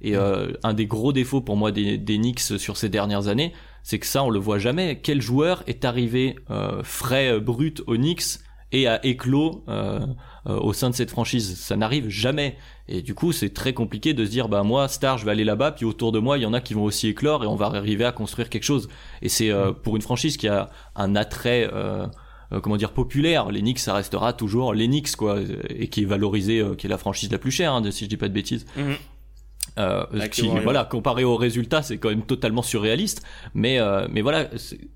[0.00, 3.52] et euh, un des gros défauts pour moi des, des Knicks sur ces dernières années
[3.82, 5.00] c'est que ça on le voit jamais.
[5.02, 8.38] Quel joueur est arrivé euh, frais euh, brut aux Knicks
[8.72, 10.00] et a éclos euh,
[10.46, 11.58] euh, au sein de cette franchise.
[11.58, 12.56] Ça n'arrive jamais.
[12.88, 15.44] Et du coup c'est très compliqué de se dire bah moi star je vais aller
[15.44, 17.54] là-bas puis autour de moi il y en a qui vont aussi éclore et on
[17.54, 18.88] va arriver à construire quelque chose.
[19.20, 22.06] Et c'est euh, pour une franchise qui a un attrait euh,
[22.52, 23.46] euh, comment dire populaire.
[23.48, 27.38] Knicks ça restera toujours Knicks quoi et qui est valorisé qui est la franchise la
[27.38, 28.66] plus chère hein, si je dis pas de bêtises.
[28.76, 28.96] Mhm.
[29.78, 33.22] Euh, qui, voilà comparé aux résultats c'est quand même totalement surréaliste.
[33.54, 34.48] Mais euh, mais voilà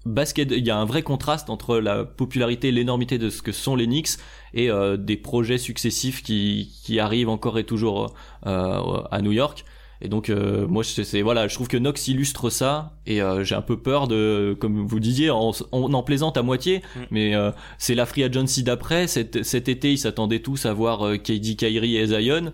[0.05, 3.77] basket il y a un vrai contraste entre la popularité l'énormité de ce que sont
[3.77, 4.19] les Knicks
[4.55, 8.15] et euh, des projets successifs qui qui arrivent encore et toujours
[8.47, 9.65] euh, à New York.
[10.03, 13.55] Et donc euh, moi c'est voilà je trouve que Knox illustre ça et euh, j'ai
[13.55, 17.01] un peu peur de comme vous disiez on, on en plaisante à moitié Mm.
[17.11, 19.07] mais euh, c'est la free agency d'après.
[19.07, 22.53] Cet, cet été ils s'attendaient tous à voir euh, KD Kyrie et Zion.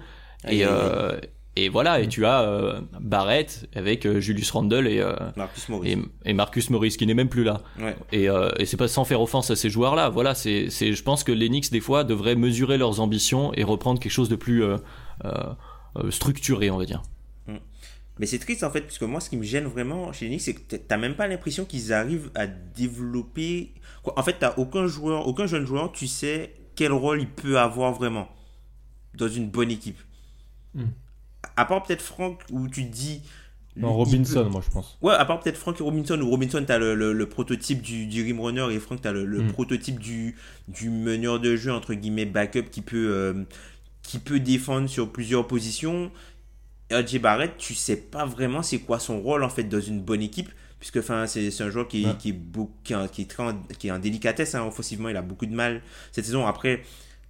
[0.48, 1.18] Et euh,
[1.54, 5.90] et voilà et tu as euh, Barrett avec euh, Julius Randle et, euh, Marcus Morris.
[5.92, 7.94] et et Marcus Morris qui n'est même plus là Ouais.
[8.10, 10.08] et, euh, et c'est pas sans faire offense à ces joueurs-là.
[10.08, 13.64] Voilà, c'est, c'est, je pense que les Knicks des fois devraient mesurer leurs ambitions et
[13.64, 14.76] reprendre quelque chose de plus euh,
[15.26, 15.30] euh,
[15.96, 17.02] euh, structuré, on va dire.
[18.18, 20.42] Mais c'est triste en fait, puisque moi, ce qui me gêne vraiment chez les Knicks,
[20.42, 23.72] c'est que t'as- même pas l'impression qu'ils arrivent à développer.
[24.16, 27.92] En fait, t'as aucun joueur, aucun jeune joueur, tu sais quel rôle il peut avoir
[27.92, 28.28] vraiment
[29.14, 29.98] dans une bonne équipe.
[30.74, 30.84] Hmm.
[31.56, 33.22] À part peut-être Franck, où tu te dis.
[33.76, 34.98] Non, Robinson, peut- moi, je pense.
[35.00, 38.06] Ouais, à part peut-être Frank et Robinson, ou Robinson, t'as le, le, le prototype du,
[38.06, 39.52] du rim runner et Frank, t'as le, le Mm.
[39.52, 40.36] prototype du,
[40.68, 43.44] du meneur de jeu, entre guillemets, backup qui peut, euh,
[44.02, 46.10] qui peut défendre sur plusieurs positions.
[46.92, 50.20] RJ Barrett, tu sais pas vraiment c'est quoi son rôle en fait dans une bonne
[50.20, 52.16] équipe, puisque enfin, c'est un joueur qui, est- Ouais.
[52.18, 52.38] qui, est,
[52.84, 53.44] qui, est, en- qui est très
[53.78, 55.80] qui est en délicatesse hein, offensivement, il a beaucoup de mal
[56.12, 56.46] cette saison.
[56.46, 56.82] Après,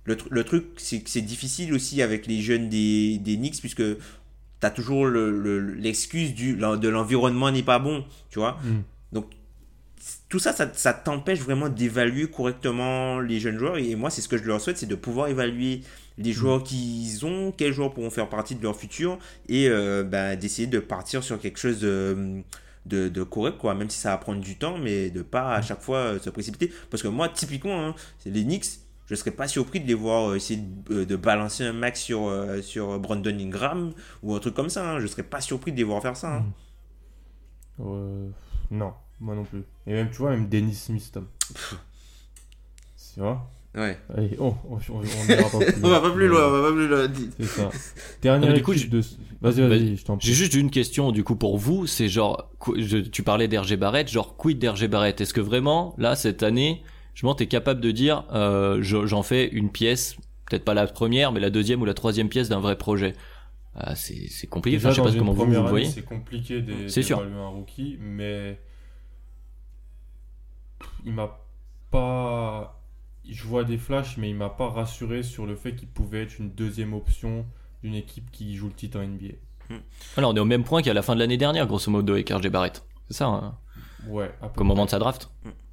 [0.05, 3.61] le, tr- le truc, c'est que c'est difficile aussi avec les jeunes des, des Knicks,
[3.61, 3.83] puisque
[4.61, 8.59] t'as toujours le- le- l'excuse de l'environnement n'est pas bon, tu vois.
[8.65, 8.83] Mm.
[9.13, 9.27] Donc
[10.29, 13.79] tout ça, ça, ça t'empêche vraiment d'évaluer correctement les jeunes joueurs.
[13.79, 15.83] Et moi, c'est ce que je leur souhaite, c'est de pouvoir évaluer
[16.19, 20.37] les joueurs qu'ils ont, quels joueurs pourront faire partie de leur futur, et euh, ben,
[20.37, 22.43] d'essayer de partir sur quelque chose de,
[22.87, 23.75] de, de correct, quoi.
[23.75, 26.31] Même si ça va prendre du temps, mais de pas à chaque fois euh, se
[26.31, 26.73] précipiter.
[26.91, 28.67] Parce que moi, typiquement, hein, c'est les Knicks.
[29.07, 32.01] Je serais pas surpris de les voir euh, essayer de, euh, de balancer un max
[32.01, 34.93] sur, euh, sur Brandon Ingram ou un truc comme ça.
[34.93, 35.01] hein.
[35.01, 36.37] Je serais pas surpris de les voir faire ça.
[36.37, 36.45] hein.
[37.81, 38.29] Euh,
[38.71, 39.65] non, moi non plus.
[39.87, 41.27] Et même, tu vois, même Dennis Smith, Tom.
[43.15, 43.51] Tu vois?
[43.75, 43.99] Ouais.
[44.15, 46.69] Allez, oh, on, on, on ira pas plus On va pas plus loin, on va
[46.69, 47.09] pas plus loin.
[47.39, 47.71] C'est ça.
[48.21, 49.01] Dernière du coup, de...
[49.41, 49.97] Vas-y, vas-y, Vas-y.
[49.97, 50.27] je t'en prie.
[50.29, 52.51] J'ai juste une question du coup pour vous, c'est genre,
[53.11, 55.21] tu parlais d'RG Barrett, genre quid d'RG Barrett?
[55.21, 56.83] Est-ce que vraiment, là, cette année,
[57.15, 60.17] je m'en t'es capable de dire, euh, je- j'en fais une pièce,
[60.49, 63.15] peut-être pas la première, mais la deuxième ou la troisième pièce d'un vrai projet
[63.75, 65.87] Ah, C'est c'est compliqué, Déjà, enfin, je sais pas comment vous, vous voyez.
[65.87, 67.17] c'est compliqué d'é- C'est sûr.
[67.19, 68.61] d'évaluer un rookie, mais
[71.05, 71.39] il m'a
[71.91, 72.79] pas
[73.29, 76.39] je vois des flashs, mais il m'a pas rassuré sur le fait qu'il pouvait être
[76.41, 77.47] une deuxième option
[77.83, 79.35] d'une équipe qui joue le titre en NBA.
[80.17, 82.29] Alors on est au même point qu'à la fin de l'année dernière, grosso modo, avec
[82.31, 82.85] RJ Barrett.
[83.09, 83.57] C'est ça, hein,
[84.09, 85.31] Ouais, au moment de sa draft.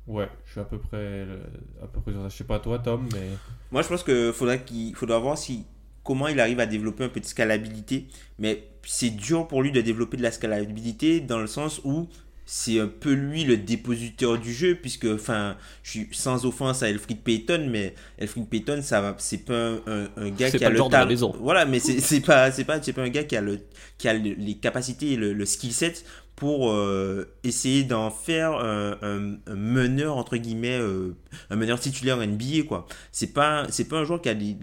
[0.10, 1.38] Ouais, je suis à peu près, euh,
[1.84, 2.30] à peu près sur ça.
[2.30, 3.39] Je sais pas toi, Tom, mais
[3.72, 5.65] Moi, je pense qu'il faudra, qu'il faudra voir si,
[6.04, 8.08] comment il arrive à développer un peu de scalabilité.
[8.39, 12.08] Mais c'est dur pour lui de développer de la scalabilité dans le sens où
[12.45, 16.89] c'est un peu lui le dépositeur du jeu, puisque, enfin, je suis sans offense à
[16.89, 20.65] Elfrid Payton, mais Elfrid Payton, ça va, c'est pas un, un- un gars qui pas
[20.65, 21.15] a le talent.
[21.39, 23.60] Voilà, mais c'est c'est pas, c'est pas, c'est pas un gars qui a le,
[24.00, 26.04] qui a le- les capacités et le, le skill set
[26.39, 31.15] pour euh, essayer d'en faire un, un- un meneur entre guillemets, euh,
[31.49, 32.88] un meneur titulaire NBA quoi.
[33.12, 34.58] C'est pas, c'est pas un joueur qui a les-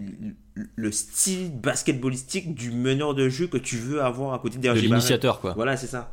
[0.55, 4.63] le, le style basketballistique du meneur de jeu que tu veux avoir à côté De
[4.63, 5.53] d'RJ l'initiateur, quoi.
[5.53, 6.11] Voilà, c'est ça.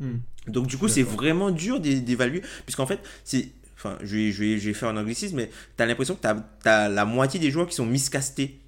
[0.00, 0.18] Hmm.
[0.46, 4.44] Donc du coup, c'est vraiment dur d'é- d'évaluer, puisqu'en fait, c'est, enfin, je vais, je
[4.44, 7.50] vais, je vais faire un anglicisme, mais t'as l'impression que t'as, as la moitié des
[7.50, 8.60] joueurs qui sont miscastés.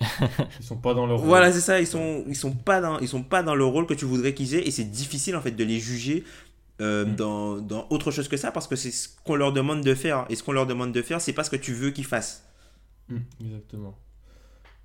[0.60, 1.18] ils sont pas dans leur.
[1.18, 1.80] Voilà, c'est ça.
[1.80, 4.34] Ils sont, ils sont pas dans, ils sont pas dans le rôle que tu voudrais
[4.34, 6.24] qu'ils aient, et c'est difficile en fait de les juger
[6.80, 7.16] euh, Mm.
[7.16, 10.24] dans, dans autre chose que ça, parce que c'est ce qu'on leur demande de faire,
[10.30, 12.46] et ce qu'on leur demande de faire, c'est pas ce que tu veux qu'ils fassent.
[13.08, 13.98] Hmm, exactement.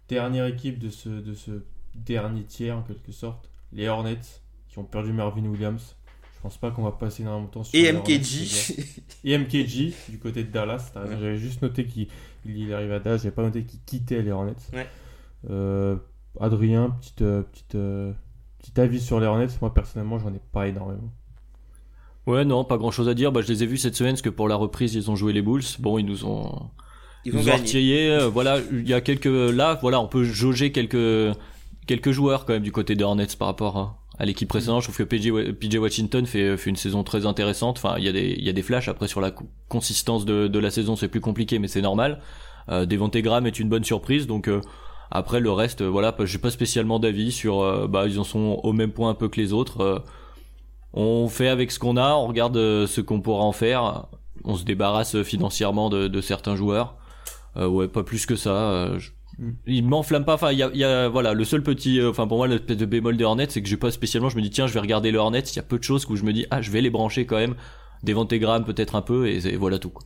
[0.09, 1.63] Dernière équipe de ce, de ce
[1.95, 4.19] dernier tiers, en quelque sorte, les Hornets,
[4.67, 5.95] qui ont perdu Marvin Williams.
[6.35, 8.75] Je pense pas qu'on va passer énormément de temps sur Et MKG.
[9.23, 10.91] Et MKG, du côté de Dallas.
[10.93, 12.07] J'avais juste noté qu'il
[12.45, 14.53] il il arrive à Dallas, j'avais pas noté qu'il quittait les Hornets.
[14.73, 14.87] Ouais.
[15.49, 15.95] Euh,
[16.39, 18.11] Adrien, petite, euh, petite, euh,
[18.59, 19.47] petit avis sur les Hornets.
[19.61, 21.11] Moi, personnellement, j'en ai pas énormément.
[22.27, 23.31] Ouais, non, pas grand chose à dire.
[23.31, 25.31] Bah, je les ai vus cette semaine parce que pour la reprise, ils ont joué
[25.33, 25.61] les Bulls.
[25.79, 26.69] Bon, ils nous ont,
[27.23, 31.35] Ils nous ont euh, voilà, il y a quelques, là, voilà, on peut jauger quelques,
[31.85, 34.81] quelques joueurs quand même du côté des Hornets par rapport à, à l'équipe précédente.
[34.81, 37.77] Je trouve que PJ, Wa- PJ Washington fait, fait une saison très intéressante.
[37.77, 38.87] Enfin, il y a des, il y a des flashs.
[38.87, 42.19] Après, sur la co- consistance de, de la saison, c'est plus compliqué, mais c'est normal.
[42.69, 44.61] Euh, Graham est une bonne surprise, donc, euh,
[45.15, 48.59] après le reste, euh, voilà, j'ai pas spécialement d'avis sur, euh, bah, ils en sont
[48.63, 49.81] au même point un peu que les autres.
[49.81, 49.99] euh,
[50.93, 54.05] on fait avec ce qu'on a, on regarde ce qu'on pourra en faire,
[54.45, 56.95] on se débarrasse financièrement de, de certains joueurs.
[57.57, 58.97] Ouais, pas plus que ça.
[58.97, 59.49] je- Mm.
[59.67, 60.35] Il m'enflamme pas.
[60.35, 62.47] Enfin, il y a, il y a- voilà, le seul petit, euh, enfin pour moi,
[62.47, 64.29] le espèce de bémol des Hornets, c'est que j'ai pas spécialement.
[64.29, 65.41] Je me dis tiens, je vais regarder les Hornets.
[65.41, 67.25] Il y a peu de choses où je me dis ah, je vais les brancher
[67.25, 67.55] quand même.
[68.39, 69.89] Graham peut-être un peu et, voilà tout.
[69.89, 70.05] quoi.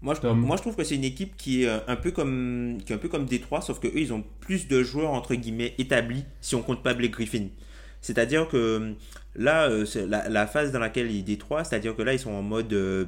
[0.00, 0.38] Moi je, Tom.
[0.40, 2.96] moi, je trouve que c'est une équipe qui est euh, un peu comme, qui est
[2.96, 6.24] un peu comme Détroit, sauf que eux, ils ont plus de joueurs entre guillemets établis
[6.40, 7.48] si on compte pas Blake Griffin.
[8.00, 8.92] C'est-à-dire que euh,
[9.34, 12.42] là, euh, la, la phase dans laquelle ils Détroit, c'est-à-dire que là, ils sont en
[12.42, 13.06] mode, euh,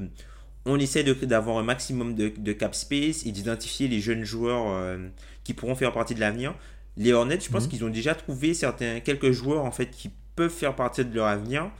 [0.67, 4.99] on essaie d'avoir un maximum de, de cap space et d'identifier les jeunes joueurs euh,
[5.45, 6.55] qui pourront faire partie de l'avenir.
[6.97, 7.71] Les Hornets, je pense Mhm.
[7.71, 11.27] qu'ils ont déjà trouvé certains quelques joueurs en fait qui peuvent faire partie de leur
[11.27, 11.71] avenir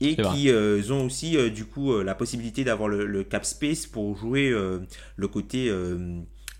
[0.00, 3.44] et qui euh, ont aussi euh, du coup euh, la possibilité d'avoir le, le cap
[3.44, 5.70] space pour jouer le côté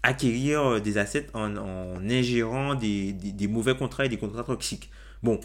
[0.02, 4.90] acquérir des assets en, en ingérant des, des- des mauvais contrats et des contrats toxiques.
[5.22, 5.40] Bon,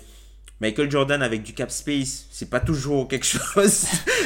[0.60, 3.72] Michael Jordan avec du cap space, c'est pas toujours quelque chose,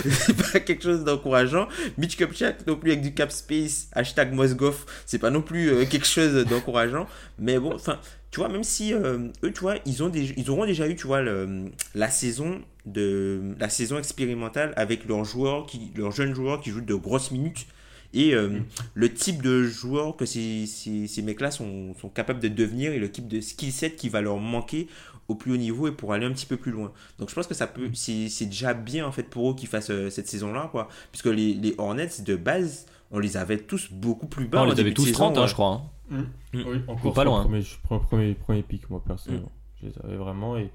[0.09, 1.69] c'est pas quelque chose d'encourageant.
[1.97, 6.05] Mitch Kupchak non plus avec du cap space, hashtag Mosgoff, c'est pas non plus quelque
[6.07, 7.07] chose d'encourageant.
[7.39, 7.99] Mais bon, enfin,
[8.35, 10.97] tu vois, même si euh, eux, tu vois, ils ont des, ils auront déjà eu,
[10.97, 16.35] tu vois, le- la saison de la saison expérimentale avec leurs joueurs qui, leurs jeunes
[16.35, 17.65] joueurs qui jouent de grosses minutes.
[18.13, 18.59] Et euh,
[18.93, 22.99] le type de joueurs que ces, ces, ces mecs-là sont, sont capables de devenir et
[22.99, 24.87] le type de skill set qui va leur manquer
[25.27, 26.91] au plus haut niveau et pour aller un petit peu plus loin.
[27.19, 29.67] Donc je pense que ça peut, c'est c'est déjà bien en fait pour eux qu'ils
[29.69, 30.87] fassent euh, cette saison-là, quoi.
[31.11, 34.59] Puisque les, les Hornets de base, on les avait tous beaucoup plus bas.
[34.61, 35.47] on en les avait tous saison, 30, hein, ouais.
[35.47, 35.71] je crois.
[35.71, 35.81] hein.
[36.09, 36.23] Mm.
[36.53, 37.43] Oui, encore pas loin.
[37.43, 39.51] Premier, je prends le premier, premier pic, moi, personnellement.
[39.81, 40.55] Je les avais vraiment.
[40.57, 40.69] Et,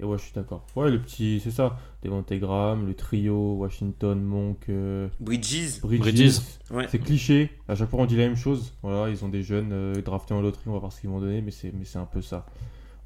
[0.00, 0.64] et ouais, je suis d'accord.
[0.74, 1.78] Ouais, le petit, c'est ça.
[2.02, 5.80] Devontae Graham, le trio, Washington, Monk, euh, Bridges.
[5.82, 6.00] Bridges.
[6.00, 6.38] Bridges.
[6.70, 6.86] Ouais.
[6.90, 7.50] C'est cliché.
[7.68, 8.72] À chaque fois, on dit la même chose.
[8.82, 10.62] Voilà, ils ont des jeunes euh, draftés en loterie.
[10.68, 11.42] On va voir ce qu'ils vont donner.
[11.42, 12.46] Mais c'est, mais c'est un peu ça.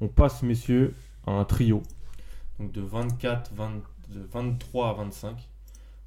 [0.01, 0.93] On passe, messieurs,
[1.25, 1.81] à un trio.
[2.59, 3.71] Donc de 24, 20
[4.09, 5.37] de 23 à 25.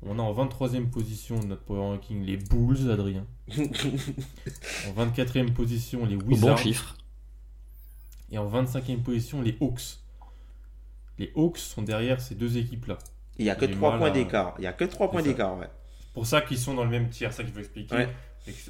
[0.07, 3.27] On a en 23e position de notre Power Ranking les Bulls, Adrien.
[3.59, 6.59] en 24e position, les Au bon Wizards.
[6.59, 6.97] chiffre.
[8.31, 9.99] Et en 25e position, les Hawks.
[11.19, 12.99] Les Hawks sont derrière ces deux équipes-là.
[13.39, 14.55] Il y a que J'ai 3 mal points à- d'écart.
[14.59, 15.69] Il y a que 3 points d'écart, ouais.
[16.01, 17.95] C'est pour ça qu'ils sont dans le même tiers, c'est ça que je veux expliquer.
[17.95, 18.09] Ouais.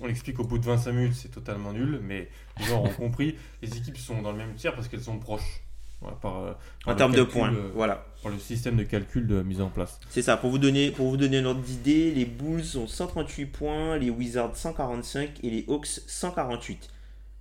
[0.00, 3.36] On l'explique au bout de 25 minutes, c'est totalement nul, mais les gens auront compris.
[3.62, 5.62] Les équipes sont dans le même tiers parce qu'elles sont proches.
[6.00, 6.52] Voilà, par, euh,
[6.84, 8.06] par En termes de points, euh, voilà.
[8.22, 9.98] Par le système de calcul de mise en place.
[10.10, 13.46] C'est ça, pour vous donner, pour vous donner une ordre d'idée, les Bulls ont 138
[13.46, 16.88] points, les Wizards 145 et les Hawks 148.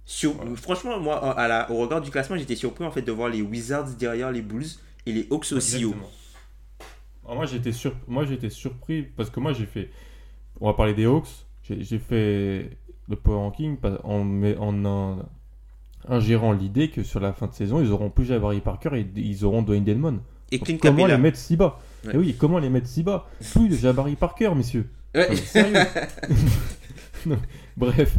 [0.06, 3.30] Sur, Franchement, moi, à la, au regard du classement, j'étais surpris en fait de voir
[3.30, 4.66] les Wizards derrière les Bulls
[5.06, 5.90] et les Hawks aussi haut.
[5.90, 6.12] Exactement.
[7.26, 7.94] Alors moi j'étais sur...
[8.08, 9.92] moi j'étais surpris parce que moi j'ai fait
[10.62, 11.28] on va parler des Hawks.
[11.70, 12.78] J'ai fait
[13.10, 15.18] le power ranking en, en, en
[16.08, 19.44] ingérant l'idée que sur la fin de saison, ils auront plus Jabari Parker et ils
[19.46, 20.20] auront Dwayne Dedmon.
[20.52, 22.12] Et comment les mettre si bas Ouais.
[22.14, 24.90] Eh oui, comment les mettre si bas Plus de Jabari Parker, messieurs.
[25.16, 25.28] Ouais.
[27.26, 27.38] Non,
[27.76, 28.18] Bref,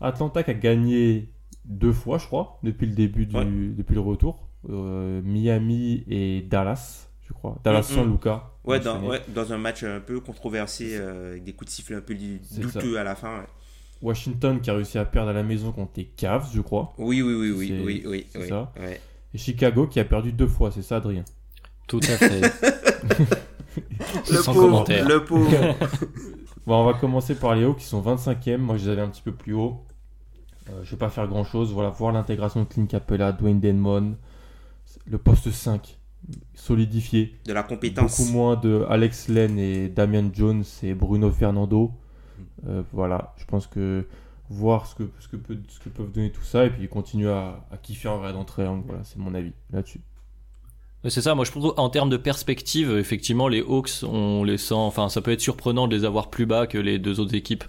[0.00, 1.28] Atlanta qui a gagné
[1.64, 3.44] deux fois, je crois, depuis le début du, Ouais.
[3.44, 4.48] depuis le retour.
[4.68, 7.56] Euh, Miami et Dallas, je crois.
[7.64, 8.12] Dallas Mm, sans mm.
[8.12, 8.50] Luca.
[8.64, 9.08] Ouais dans, mentionné.
[9.10, 12.14] ouais, dans un match un peu controversé, euh, avec des coups de sifflet un peu
[12.14, 13.38] douteux à la fin.
[13.40, 13.46] ouais.
[14.02, 16.94] Washington qui a réussi à perdre à la maison contre les Cavs, je crois.
[16.98, 18.72] Oui, oui, oui, oui, oui, oui, c'est oui, ça.
[18.80, 19.00] ouais.
[19.34, 21.24] Et Chicago qui a perdu deux fois, c'est ça, Adrien?
[21.86, 22.40] Tout à fait.
[24.30, 25.06] Le Sans pauvre, commentaire.
[25.08, 25.50] le pauvre.
[26.66, 28.58] Bon, on va commencer par les Hawks qui sont 25e.
[28.58, 29.84] Moi, je les avais un petit peu plus haut.
[30.68, 31.72] Euh, je vais pas faire grand chose.
[31.72, 34.16] Voilà, voir l'intégration de Clint Capella, Dwayne Denmon,
[35.06, 35.97] le poste 5
[36.54, 37.38] solidifié.
[37.46, 38.18] de la compétence.
[38.18, 41.92] Beaucoup moins de Alex Len et Damian Jones et Bruno Fernando.
[42.66, 44.06] Euh, voilà, je pense que
[44.50, 47.30] voir ce que, ce, que peut, ce que peuvent donner tout ça et puis continuer
[47.30, 48.66] à, à kiffer en vrai d'entrée.
[48.86, 50.00] Voilà, c'est mon avis là-dessus.
[51.04, 54.74] C'est ça, moi je trouve en termes de perspective, effectivement les Hawks, on les sent,
[54.74, 57.62] enfin ça peut être surprenant de les avoir plus bas que les deux autres équipes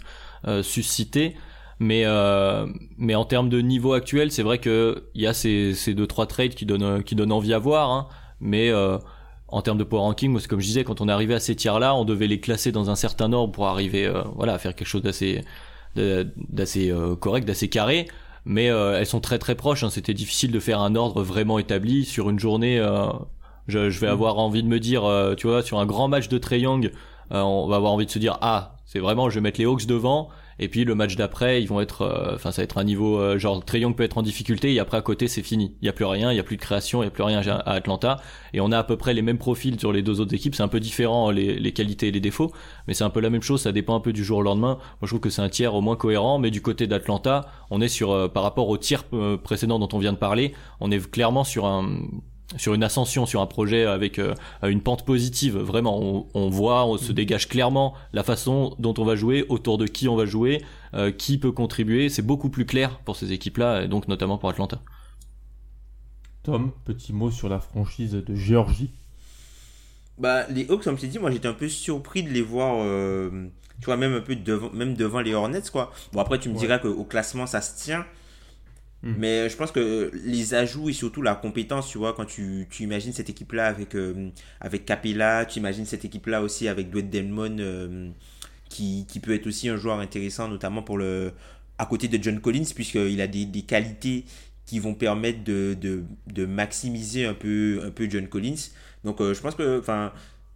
[0.47, 1.35] euh, suscitées,
[1.77, 2.65] mais euh,
[2.97, 6.07] mais en termes de niveau actuel, c'est vrai que il y a ces ces deux
[6.07, 8.07] trois trades qui donnent qui donnent envie à voir, hein,
[8.41, 8.97] mais euh,
[9.47, 11.39] en termes de power ranking, moi c'est comme je disais, quand on est arrivé à
[11.39, 14.53] ces tiers là, on devait les classer dans un certain ordre pour arriver, euh, voilà,
[14.53, 15.43] à faire quelque chose d'assez
[15.95, 18.07] d'assez euh, correct, d'assez carré
[18.45, 19.83] mais euh, elles sont très très proches.
[19.83, 19.89] hein.
[19.89, 22.79] C'était difficile de faire un ordre vraiment établi sur une journée.
[22.79, 23.07] euh,
[23.67, 26.29] je, je vais avoir envie de me dire, euh, tu vois, sur un grand match
[26.29, 26.91] de Trey Young,
[27.31, 29.65] euh, on va avoir envie de se dire, ah, c'est vraiment, je vais mettre les
[29.65, 30.29] Hawks devant.
[30.59, 33.17] Et puis le match d'après, ils vont être, euh, enfin, ça va être un niveau
[33.17, 35.75] euh, genre Trey Young peut être en difficulté et après à côté c'est fini.
[35.81, 37.23] Il y a plus rien, il y a plus de création, il y a plus
[37.23, 38.17] rien à Atlanta.
[38.53, 40.55] Et on a à peu près les mêmes profils sur les deux autres équipes.
[40.55, 42.51] C'est un peu différent les, les qualités et les défauts,
[42.87, 43.61] mais c'est un peu la même chose.
[43.61, 44.75] Ça dépend un peu du jour au lendemain.
[44.75, 46.39] Moi je trouve que c'est un tiers au moins cohérent.
[46.39, 49.05] Mais du côté d'Atlanta, on est sur euh, par rapport au tiers
[49.43, 52.01] précédent dont on vient de parler, on est clairement sur un
[52.57, 54.33] sur une ascension, sur un projet avec euh,
[54.63, 55.57] une pente positive.
[55.57, 59.77] Vraiment, on, on voit, on se dégage clairement la façon dont on va jouer, autour
[59.77, 60.63] de qui on va jouer,
[60.95, 62.09] euh, qui peut contribuer.
[62.09, 64.81] C'est beaucoup plus clair pour ces équipes-là, et donc notamment pour Atlanta.
[66.43, 68.91] Tom, petit mot sur la franchise de Géorgie.
[70.17, 72.77] Bah, les Hawks, comme je t'ai dit, moi j'étais un peu surpris de les voir,
[72.79, 73.47] euh,
[73.79, 75.91] tu vois, même un peu devant, même devant les Hornets, quoi.
[76.13, 76.59] Bon, après, tu me Ouais.
[76.61, 78.05] diras qu'au classement, ça se tient.
[79.01, 79.13] Hmm.
[79.17, 82.83] Mais je pense que les ajouts et surtout la compétence, tu vois, quand tu, tu
[82.83, 87.57] imagines cette équipe-là avec, euh, avec Capella, tu imagines cette équipe-là aussi avec Dwayne Delmon,
[87.59, 88.09] euh,
[88.67, 91.31] qui, qui peut être aussi un joueur intéressant, notamment pour le,
[91.77, 94.25] à côté de John Collins, puisqu'il a des, des qualités
[94.65, 98.69] qui vont permettre de, de, de maximiser un peu, un peu John Collins.
[99.05, 99.81] Donc euh, je pense que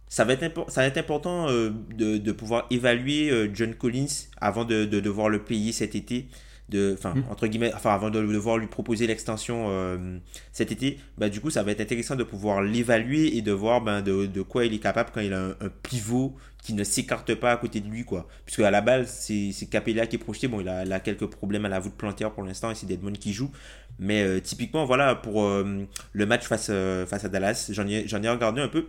[0.08, 5.30] ça va être, ça important de, de pouvoir évaluer John Collins avant de, de devoir
[5.30, 6.26] le payer cet été.
[6.70, 7.24] De, enfin, Mm.
[7.30, 10.18] entre guillemets, enfin, avant de devoir lui proposer l'extension euh,
[10.52, 13.82] cet été, bah, du coup, ça va être intéressant de pouvoir l'évaluer et de voir
[13.82, 16.82] ben, de, de quoi il est capable quand il a un, un pivot qui ne
[16.82, 18.26] s'écarte pas à côté de lui, quoi.
[18.46, 20.48] Puisque à la balle, c'est c'est Capella qui est projeté.
[20.48, 22.86] Bon, il a, il a quelques problèmes à la voûte plantaire pour l'instant et c'est
[22.86, 23.50] Deadmond qui joue.
[23.98, 28.08] Mais euh, typiquement, voilà, pour euh, le match face, euh, face à Dallas, j'en ai,
[28.08, 28.86] j'en ai regardé un peu.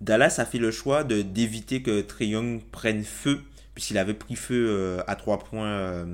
[0.00, 3.40] Dallas a fait le choix de d'éviter que Trey Young prenne feu,
[3.74, 6.06] puisqu'il avait pris feu à trois points,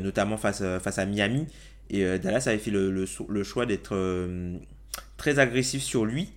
[0.00, 1.46] notamment face, à- face à Miami.
[1.90, 4.56] Et euh, Dallas avait fait le, le, choix d'être euh,
[5.16, 6.30] très agressif sur lui.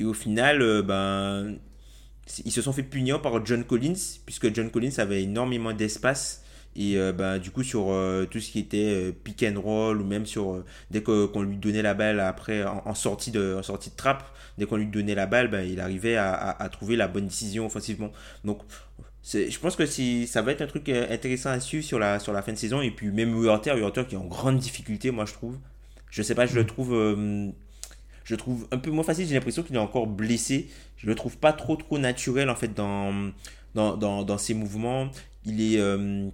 [0.00, 1.56] Et au final, euh, ben,
[2.44, 3.94] ils se sont fait punir par John Collins,
[4.26, 6.42] puisque John Collins avait énormément d'espace.
[6.78, 10.00] Et euh, ben, du coup, sur euh, tout ce qui était euh, pick and roll,
[10.02, 13.90] ou même sur euh, dès qu'on lui donnait la balle après en, sortie, de, sortie
[13.90, 14.24] de trappe,
[14.58, 17.64] dès qu'on lui donnait la balle, ben, il arrivait à, à- trouver la bonne décision
[17.66, 18.12] offensivement.
[18.44, 18.60] Donc,
[19.32, 22.18] je pense que si, ça va être un truc euh, intéressant à suivre sur la,
[22.20, 22.80] sur la fin de saison.
[22.80, 25.58] Et puis, même Huerter, Huerter qui est en grande difficulté, moi, je trouve.
[26.10, 26.94] Je sais pas, je le trouve.
[26.94, 27.50] euh,
[28.24, 29.26] je le trouve un peu moins facile.
[29.26, 30.68] J'ai l'impression qu'il est encore blessé.
[30.96, 33.30] Je le trouve pas trop trop naturel en fait dans
[33.74, 35.10] dans, dans, dans ses mouvements.
[35.44, 36.28] Il est euh,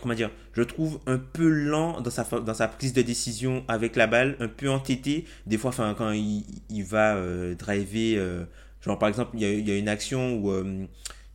[0.00, 3.94] comment dire Je trouve un peu lent dans sa dans sa prise de décision avec
[3.96, 5.26] la balle, un peu entêté.
[5.46, 8.44] Des fois, enfin quand il, il va euh, driver, euh,
[8.80, 10.86] genre par exemple, il y a, il y a une action où euh,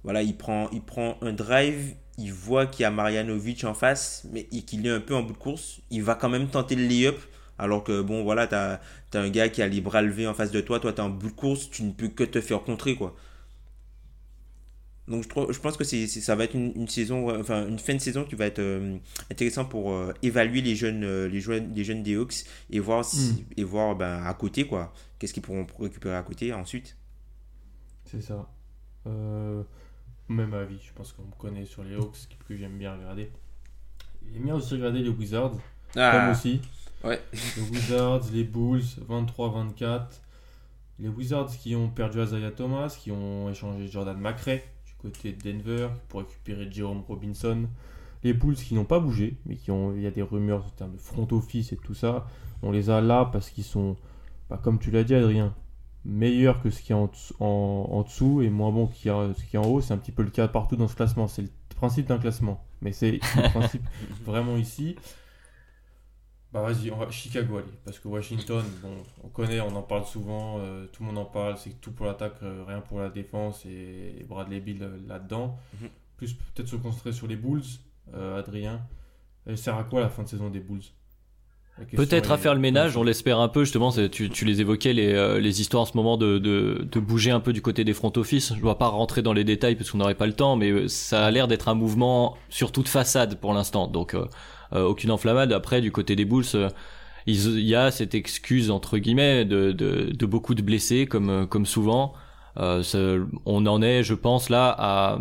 [0.04, 1.96] voilà, il prend il prend un drive.
[2.20, 5.24] Il voit qu'il y a Marianovic en face, mais et qu'il est un peu en
[5.24, 5.82] bout de course.
[5.90, 7.18] Il va quand même tenter le layup.
[7.58, 8.80] Alors que bon, voilà, t'as
[9.14, 11.12] T'as un gars qui a les bras levés en face de toi, toi t'es en
[11.12, 13.16] bout de course, tu ne peux que te faire contrer quoi.
[15.08, 17.68] Donc je, trouve, je pense que c'est, ça va être une, une saison, ouais, enfin
[17.68, 18.98] une fin de saison qui va être euh,
[19.30, 23.06] intéressant pour euh, évaluer les jeunes, euh, les jeunes, les jeunes des Hawks et voir
[23.06, 26.98] si, et voir ben, à côté quoi, qu'est-ce qu'ils pourront récupérer à côté ensuite?
[28.06, 28.50] C'est ça.
[30.34, 30.80] Même avis.
[30.82, 33.32] Je pense qu'on me connaît sur les Hawks, que j'aime bien regarder.
[34.32, 35.52] J'aime bien aussi regarder les Wizards.
[35.52, 36.62] Comme Ah, aussi.
[37.04, 37.22] ouais.
[37.58, 40.22] Les Wizards, les Bulls, 23-24.
[41.00, 45.42] Les Wizards qui ont perdu Isaiah Thomas, qui ont échangé Jordan McRae du côté de
[45.52, 47.68] Denver pour récupérer Jerome Robinson.
[48.24, 50.70] Les Bulls qui n'ont pas bougé, mais qui ont, il y a des rumeurs en
[50.70, 52.26] termes de front office et tout ça.
[52.62, 53.98] On les a là parce qu'ils sont,
[54.50, 55.54] bah, comme tu l'as dit Adrien,
[56.06, 59.02] meilleurs que ce qui est en, dessous- en- en dessous et moins bon que ce
[59.02, 59.82] qui est en- ce qui est en haut.
[59.82, 61.28] C'est un petit peu le cas partout dans ce classement.
[61.28, 62.64] C'est le principe d'un classement.
[62.82, 63.20] Mais c'est le
[63.52, 63.84] principe
[64.26, 64.96] vraiment ici.
[66.52, 67.72] Bah vas-y, on va Chicago aller.
[67.84, 71.26] Parce que Washington, bon, on connaît, on en parle souvent, euh, tout le monde en
[71.26, 74.98] parle, c'est tout pour l'attaque, euh, rien pour la défense et, et Bradley Bill euh,
[75.08, 75.58] là-dedans.
[75.82, 75.90] Mhm.
[76.18, 77.64] Plus peut-être se concentrer sur les Bulls,
[78.14, 78.86] Adrien.
[79.48, 80.84] Elle sert à quoi la fin de saison des Bulls?
[81.96, 83.92] Peut-être à faire le ménage, on l'espère un peu justement.
[84.12, 87.32] Tu, tu les évoquais les, euh, les histoires en ce moment de, de, de bouger
[87.32, 88.54] un peu du côté des front office.
[88.56, 90.70] Je ne vais pas rentrer dans les détails parce qu'on n'aurait pas le temps, mais
[90.70, 93.88] euh, ça a l'air d'être un mouvement surtout de façade pour l'instant.
[93.88, 94.26] Donc euh,
[94.74, 95.52] euh, aucune enflammade.
[95.52, 96.46] Après du côté des Bulls,
[97.26, 101.66] il y a cette excuse entre guillemets de, de, de beaucoup de blessés comme comme
[101.66, 102.14] souvent.
[102.58, 103.16] Euh, ça-
[103.46, 105.20] on en est, je pense là à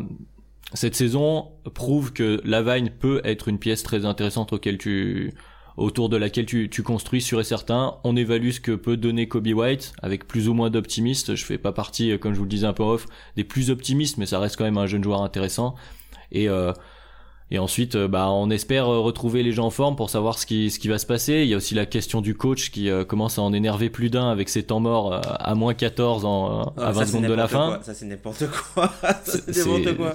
[0.74, 5.32] cette saison prouve que Lavagne peut être une pièce très intéressante auquel tu
[5.76, 7.94] autour de laquelle tu, tu construis sûr et certain.
[8.04, 11.34] On évalue ce que peut donner Kobe White avec plus ou moins d'optimistes.
[11.34, 13.06] Je fais pas partie, euh, comme je vous le disais un peu off,
[13.36, 15.74] des plus optimistes, mais ça reste quand même un jeune joueur intéressant.
[16.30, 16.72] Et euh,
[17.50, 20.46] et ensuite, euh, bah, on espère euh, retrouver les gens en forme pour savoir ce
[20.46, 21.42] qui, ce qui va se passer.
[21.42, 24.08] Il y a aussi la question du coach qui euh, commence à en énerver plus
[24.08, 27.26] d'un avec ses temps morts à moins 14 en, Ah, à 20 ça, c'est secondes
[27.28, 27.66] de la fin.
[27.74, 27.82] quoi.
[27.82, 28.90] Ça, c'est n'importe quoi.
[29.02, 30.14] Ça, C'est- n'importe quoi.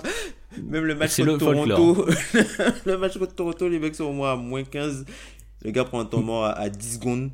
[0.63, 2.07] Même le match contre le Toronto,
[2.87, 5.05] le match contre Toronto, les mecs sont au moins à moins 15.
[5.63, 7.29] Le gars prend un temps mort à, à 10 secondes.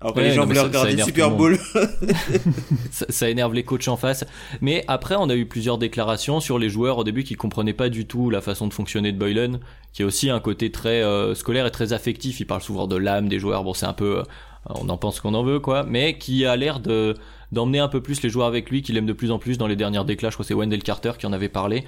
[0.00, 1.58] Alors que Ouais, les gens ça- ça regarder le énerve Super Bowl.
[2.90, 4.24] ça, ça énerve les coachs en face.
[4.60, 7.88] Mais après, on a eu plusieurs déclarations sur les joueurs au début qui comprenaient pas
[7.88, 9.58] du tout la façon de fonctionner de Boylan,
[9.92, 12.38] qui a aussi un côté très euh, scolaire et très affectif.
[12.40, 13.64] Il parle souvent de l'âme des joueurs.
[13.64, 14.22] Bon, c'est un peu, euh,
[14.66, 15.82] on en pense qu'on en veut, quoi.
[15.82, 17.14] Mais qui a l'air de
[17.50, 19.66] d'emmener un peu plus les joueurs avec lui, qu'il aime de plus en plus dans
[19.66, 20.28] les dernières déclats.
[20.28, 21.84] Je crois que c'est Wendell Carter qui en avait parlé.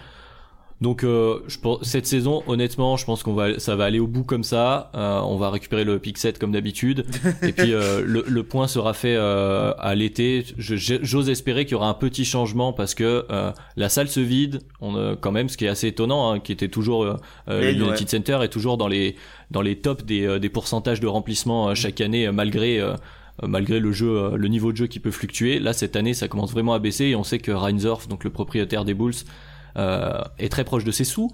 [0.81, 4.07] Donc euh, je pense, cette saison, honnêtement, je pense qu'on va, ça va aller au
[4.07, 4.91] bout comme ça.
[4.95, 7.05] Euh, on va récupérer le pick 7 comme d'habitude.
[7.43, 10.45] Et puis euh, le, le point sera fait euh, à l'été.
[10.57, 14.61] J'ose espérer qu'il y aura un petit changement parce que euh, la salle se vide.
[14.81, 17.17] On a quand même, ce qui est assez étonnant, hein, qui était toujours euh,
[17.49, 18.07] euh, l'United ouais.
[18.09, 19.17] Center est toujours dans les
[19.51, 22.95] dans les tops des, euh, des pourcentages de remplissement euh, chaque année, euh, malgré euh,
[23.43, 25.59] euh, malgré le jeu, euh, le niveau de jeu qui peut fluctuer.
[25.59, 28.31] Là, cette année, ça commence vraiment à baisser et on sait que Reinsdorf, donc le
[28.31, 31.31] propriétaire des Bulls, euh, est très proche de ses sous.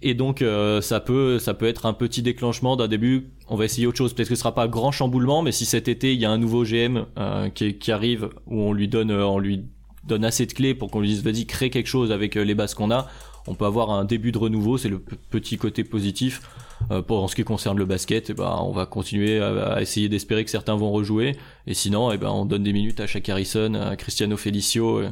[0.00, 3.30] Et donc euh, ça peut ça peut être un petit déclenchement d'un début.
[3.48, 4.14] On va essayer autre chose.
[4.14, 6.38] Peut-être que ce sera pas grand chamboulement, mais si cet été il y a un
[6.38, 9.64] nouveau GM euh, qui, qui arrive où on lui donne euh, on lui
[10.04, 12.54] donne assez de clés pour qu'on lui dise vas-y crée quelque chose avec euh, les
[12.54, 13.08] bases qu'on a,
[13.48, 14.78] on peut avoir un début de renouveau.
[14.78, 16.42] C'est le petit côté positif.
[16.90, 20.08] Euh, pour en ce qui concerne le basket, eh ben, on va continuer à, essayer
[20.08, 21.36] d'espérer que certains vont rejouer.
[21.66, 25.10] Et sinon, eh ben, on donne des minutes à Shaq Harrison, à Cristiano Felicio euh,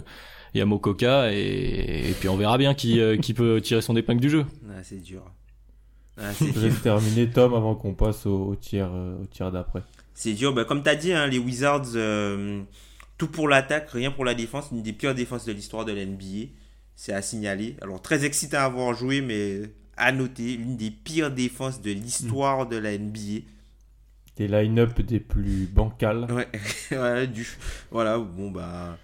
[0.56, 1.32] et à Mokoka.
[1.32, 4.46] Et, et puis on verra bien qui, euh, qui peut tirer son épingle du jeu.
[4.70, 5.22] Ah, c'est dur.
[6.18, 9.82] Ah, Je laisse terminer Tom avant qu'on passe au, au tiers, euh, au tiers d'après.
[10.14, 10.54] C'est dur.
[10.54, 12.62] Bah, comme tu as dit, hein, les Wizards, euh,
[13.18, 14.68] tout pour l'attaque, rien pour la défense.
[14.72, 16.48] Une des pires défenses de l'histoire de la NBA.
[16.94, 17.76] C'est à signaler.
[17.82, 19.60] Alors, très excitant à avoir joué, mais
[19.98, 23.44] à noter, une des pires défenses de l'histoire de la NBA.
[24.36, 26.30] Des line-up des plus bancales.
[26.30, 26.48] Ouais,
[26.90, 27.46] voilà, du,
[27.90, 28.98] voilà, bon bah,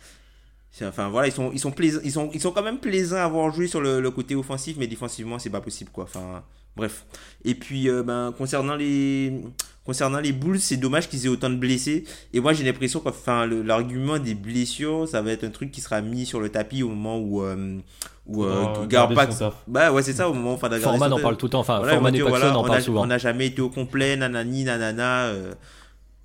[0.84, 3.22] enfin voilà, ils sont, ils sont plaisants, ils sont, ils sont quand même plaisants à
[3.24, 6.04] avoir joué sur le, le côté offensif, mais défensivement c'est pas possible quoi.
[6.04, 6.42] Enfin,
[6.76, 7.04] bref.
[7.44, 9.40] Et puis euh, ben concernant les,
[9.84, 12.04] concernant les Bulls, c'est dommage qu'ils aient autant de blessés.
[12.32, 15.80] Et moi j'ai l'impression que, enfin, l'argument des blessures, ça va être un truc qui
[15.82, 17.78] sera mis sur le tapis au moment où, euh,
[18.26, 19.28] où euh, Garpax-
[19.66, 21.60] bah ouais c'est ça au moment où Fada Forman en parle tout le temps.
[21.60, 23.02] Enfin, voilà, Forman et voilà, en a- souvent.
[23.02, 25.24] On n'a jamais été au complet, nanani, nanana.
[25.26, 25.52] euh.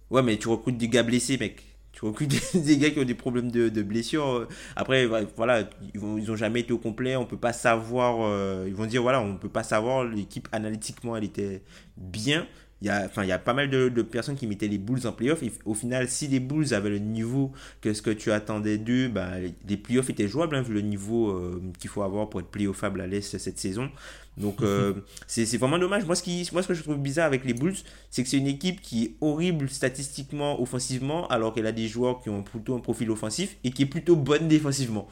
[0.09, 1.65] Ouais, mais tu recrutes des gars blessés, mec.
[1.97, 4.27] Tu recrutes des, des gars qui ont des problèmes de, de blessures.
[4.27, 4.47] euh.
[4.75, 5.63] Après, voilà,
[5.95, 7.15] ils, vont, ils ont jamais été au complet.
[7.15, 8.17] On peut pas savoir.
[8.21, 10.03] euh, ils vont dire, voilà, on peut pas savoir.
[10.05, 11.63] L'équipe, analytiquement, elle était
[11.97, 12.45] bien.
[12.81, 14.77] Il y a, enfin, il y a pas mal de, de personnes qui mettaient les
[14.77, 15.41] Bulls en playoff.
[15.41, 17.51] Et au final, si les Bulls avaient le niveau
[17.81, 19.31] que ce que tu attendais d'eux, bah,
[19.67, 23.01] les playoffs étaient jouables, hein, vu le niveau euh, qu'il faut avoir pour être playoffable
[23.01, 23.89] à l'Est cette saison.
[24.37, 24.93] Donc, euh,
[25.27, 26.05] c'est vraiment dommage.
[26.05, 27.75] Moi ce, qui, moi, ce que je trouve bizarre avec les Bulls,
[28.11, 32.21] c'est que c'est une équipe qui est horrible statistiquement, offensivement, alors qu'elle a des joueurs
[32.21, 35.07] qui ont plutôt un profil offensif et qui est plutôt bonne défensivement.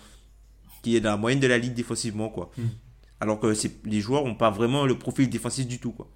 [0.84, 2.52] Qui est dans la moyenne de la ligue défensivement, quoi.
[2.60, 2.64] Mm.
[3.22, 3.52] Alors que
[3.86, 6.08] les joueurs n'ont pas vraiment le profil défensif du tout, quoi.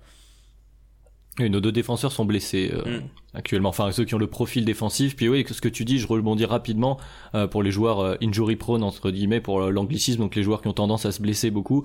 [1.39, 3.03] Oui, nos deux défenseurs sont blessés euh, Mm.
[3.33, 3.69] actuellement.
[3.69, 5.15] Enfin, ceux qui ont le profil défensif.
[5.15, 6.97] Puis oui, ce que tu dis, je rebondis rapidement
[7.35, 10.61] euh, pour les joueurs euh, injury prone entre guillemets pour euh, l'anglicisme, donc les joueurs
[10.61, 11.81] qui ont tendance à se blesser beaucoup.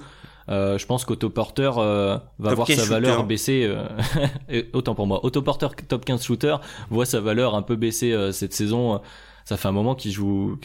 [0.50, 3.64] Euh, je pense qu'Autoporter euh, va Top voir 15 sa valeur baisser.
[3.64, 3.86] euh,
[4.50, 5.24] et autant pour moi.
[5.24, 6.56] Autoporter top 15 shooter
[6.90, 9.00] voit sa valeur un peu baisser euh, cette saison.
[9.46, 10.58] Ça fait un moment qu'il joue.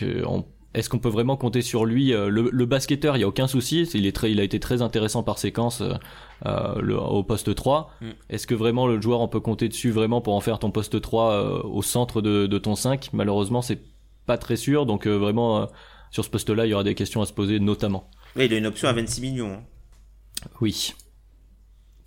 [0.76, 3.48] Est-ce qu'on peut vraiment compter sur lui Euh, le, le basketteur, il y a aucun
[3.48, 3.84] souci.
[3.96, 5.94] Il est très, il a été très intéressant par séquence euh,
[6.46, 7.92] euh, le- au poste 3.
[8.02, 8.10] Mm.
[8.30, 11.02] Est-ce que vraiment le joueur, on peut compter dessus vraiment pour en faire ton poste
[11.02, 13.82] 3 euh, au centre de, de ton 5 Malheureusement, c'est
[14.28, 14.86] pas très sûr.
[14.86, 15.66] Donc euh, vraiment, euh,
[16.12, 18.08] sur ce poste-là, il y aura des questions à se poser, notamment.
[18.36, 19.54] Ouais, il a une option à 26 millions.
[19.54, 19.64] hein.
[20.62, 20.94] Oui.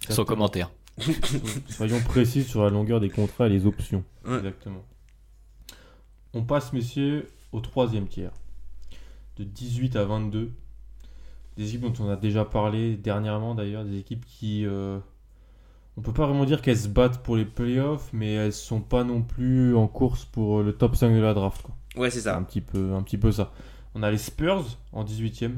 [0.08, 0.70] Sans commentaire.
[1.68, 4.04] Soyons précis sur la longueur des contrats et les options.
[4.24, 4.36] Ouais.
[4.36, 4.84] Exactement.
[6.32, 8.30] On passe, messieurs, au troisième tiers.
[9.43, 10.53] De 18 à 22.
[11.57, 13.84] Des équipes dont on a déjà parlé dernièrement d'ailleurs.
[13.84, 14.64] Des équipes qui.
[14.64, 14.99] euh,
[15.97, 19.05] on peut pas vraiment dire qu'elles se battent pour les playoffs, mais elles sont pas
[19.05, 21.62] non plus en course pour euh, le top 5 de la draft.
[21.62, 21.74] Quoi.
[21.97, 22.40] Ouais, c'est C'est un ça.
[22.40, 23.53] petit, peu, un petit peu ça.
[23.95, 25.53] On a les Spurs en 18e.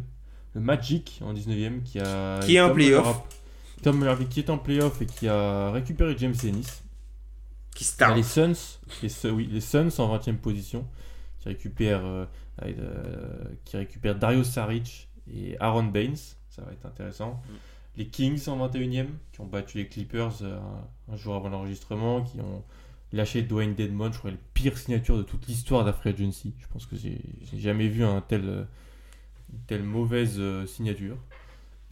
[0.55, 2.41] Le Magic en 19e qui a.
[2.41, 3.22] Qui est en playoff.
[3.82, 6.82] Tom Muller qui est en playoff et qui a récupéré James Ennis.
[7.74, 8.16] Qui start.
[8.16, 10.87] les Suns, les, oui, les Suns en 20e position,
[11.41, 12.26] qui récupèrent, euh, euh,
[13.64, 16.16] qui récupèrent Dario Saric et Aaron Baines.
[16.50, 17.42] Ça va être intéressant.
[17.96, 20.59] Les Kings en 21e, qui ont battu les Clippers euh,
[21.12, 22.64] un jour avant l'enregistrement, qui ont
[23.12, 26.55] lâché Dwayne Dedmon, je crois la pire signature de toute l'histoire d'Afri Agency.
[26.59, 27.20] Je pense que j'ai
[27.57, 28.64] jamais vu un tel, euh,
[29.52, 31.16] une telle mauvaise euh, signature.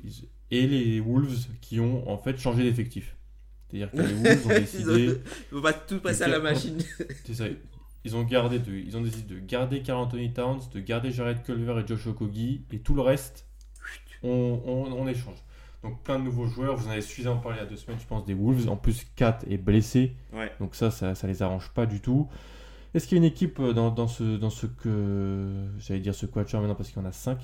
[0.05, 3.15] Ils- Et les Wolves qui ont en fait changé d'effectif.
[3.71, 5.21] C'est-à-dire que les Wolves ont décidé.
[5.53, 6.79] On va tout passer à la machine.
[7.25, 7.45] C'est ça.
[8.05, 11.43] Ils ont, gardé de, ils ont décidé de garder Carl Anthony Towns, de garder Jared
[11.45, 13.47] Culver et Josh Okogie, et tout le reste,
[14.23, 15.37] on, on, on échange.
[15.83, 17.99] Donc plein de nouveaux joueurs, vous en avez suffisamment parlé il y a deux semaines,
[18.01, 18.69] je pense, des Wolves.
[18.69, 20.51] En plus, Kat est blessé, Ouais.
[20.61, 22.29] donc ça, ça, ça les arrange pas du tout.
[22.95, 26.15] Est-ce qu'il y a une équipe euh, dans, dans ce, dans ce que, j'allais dire
[26.15, 27.39] ce quatuor maintenant parce qu'il y en a 5,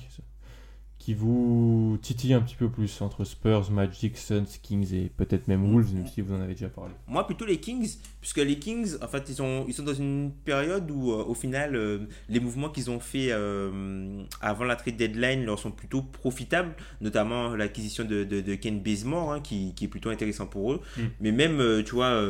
[0.99, 5.73] qui vous titille un petit peu plus entre Spurs, Magic, Suns, Kings et peut-être même
[5.73, 6.91] Wolves, même si vous en avez déjà parlé.
[7.07, 10.31] Moi, plutôt les Kings, puisque les Kings, en fait, ils sont, ils sont dans une
[10.43, 14.97] période où, euh, au final, euh, les mouvements qu'ils ont fait euh, avant la trade
[14.97, 19.85] deadline leur sont plutôt profitables, notamment l'acquisition de, de, de Ken Bazemore, hein, qui, qui
[19.85, 20.81] est plutôt intéressant pour eux.
[20.97, 21.01] Mm.
[21.21, 22.29] Mais même, tu vois,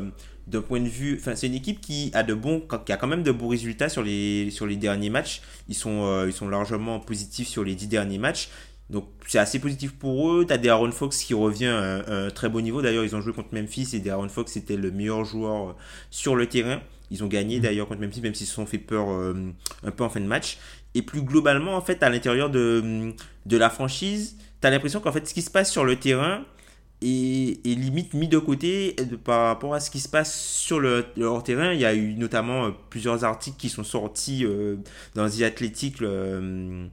[0.50, 3.08] d'un point de vue, enfin, c'est une équipe qui a de bons, qui a quand
[3.08, 5.41] même de bons résultats sur les, sur les derniers matchs.
[5.68, 8.50] Ils sont, euh, ils sont largement positifs sur les dix derniers matchs.
[8.89, 10.45] Donc c'est assez positif pour eux.
[10.47, 12.82] T'as des Aaron Fox qui revient à un, très beau niveau.
[12.82, 15.74] D'ailleurs, ils ont joué contre Memphis et Aaron Fox était le meilleur joueur euh,
[16.10, 16.82] sur le terrain.
[17.12, 20.04] Ils ont gagné d'ailleurs contre Memphis, même s'ils se sont fait peur euh, un peu
[20.04, 20.58] en fin de match.
[20.95, 23.14] Et plus globalement, en fait, à l'intérieur de,
[23.45, 26.43] de la franchise, t'as l'impression qu'en fait, ce qui se passe sur le terrain
[27.02, 30.80] est, est limite mis de côté de- par rapport à ce qui se passe sur
[30.80, 31.74] le, le hors-terrain.
[31.74, 34.76] Il y a eu notamment euh, plusieurs articles qui sont sortis euh,
[35.16, 36.88] dans The Athletic euh,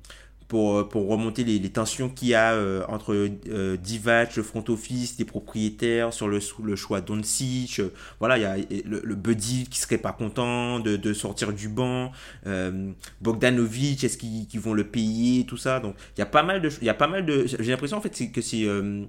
[0.49, 4.45] pour, euh, pour remonter les, les tensions qu'il y a euh, entre euh, Divac, le
[4.45, 7.81] front office, les propriétaires sur le, le choix d'Oncic.
[7.81, 11.53] Euh, voilà, il y a le, le Buddy qui serait pas content de, de sortir
[11.53, 12.13] du banc.
[12.47, 12.93] Euh,
[13.23, 15.81] Bogdanovic, est-ce qu'ils qu'ils vont le payer, tout ça.
[15.81, 17.45] Donc il y a pas mal de, il y a pas mal de.
[17.47, 19.03] J'ai l'impression en fait que c'est euh,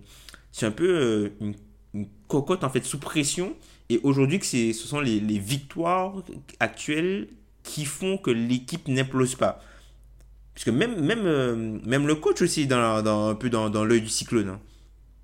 [0.58, 1.54] c'est un peu euh, une,
[1.94, 3.56] une cocotte en fait sous pression.
[3.90, 6.16] Et aujourd'hui que ce sont les, les victoires
[6.60, 7.28] actuelles
[7.62, 9.62] qui font que l'équipe n'implose pas.
[10.56, 13.86] Puisque même, même, euh, même le coach aussi est dans, dans, un peu dans, dans
[13.86, 14.50] l'œil du cyclone.
[14.50, 14.60] hein.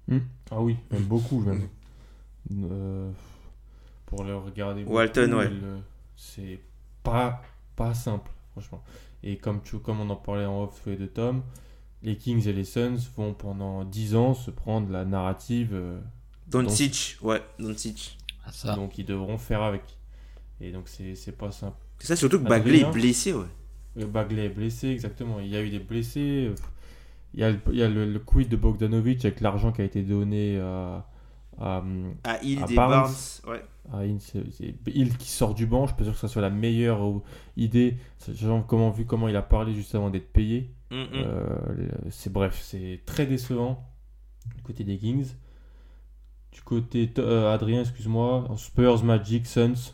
[0.07, 0.19] Hmm.
[0.51, 1.67] Ah oui, même beaucoup même.
[2.51, 3.09] Euh,
[4.05, 4.83] pour le regarder.
[4.83, 5.49] Walton, beaucoup, ouais.
[6.15, 6.59] C'est
[7.01, 7.41] pas,
[7.75, 8.83] pas simple, franchement.
[9.23, 11.41] Et comme, tu, comme on en parlait en off les deux tomes,
[12.03, 15.69] les Kings et les Suns vont pendant 10 ans se prendre la narrative.
[15.73, 15.99] euh,
[16.47, 18.17] Doncic, ouais, Doncic.
[18.45, 18.75] Ah, ça.
[18.75, 19.83] donc ils devront faire avec.
[20.61, 21.77] Et donc c'est c'est pas simple.
[21.99, 23.45] C'est ça surtout que Bagley est blessé, ouais.
[23.95, 25.39] Le Bagley est blessé, exactement.
[25.39, 26.47] Il y a eu des blessés.
[26.49, 26.55] euh,
[27.33, 29.81] Il y a, le, il y a le, le quid de Bogdanovic avec l'argent qui
[29.81, 31.07] a été donné à,
[31.59, 31.83] à,
[32.23, 32.91] À Hill À des Barnes.
[32.91, 33.13] Barnes,
[33.47, 33.63] ouais.
[33.93, 35.83] à Hill, qui sort du banc.
[35.85, 37.21] Je suis pas sûr que ça soit la meilleure euh,
[37.55, 37.97] idée.
[38.17, 40.71] Sachant comment, vu comment il a parlé juste avant d'être payé.
[40.93, 41.23] Mm, mm.
[41.25, 43.83] Euh, le- c'est bref, c'est très décevant
[44.55, 45.27] du côté des Kings.
[46.51, 49.93] Du côté euh, Adrien, excuse-moi, Spurs, Magic, Suns.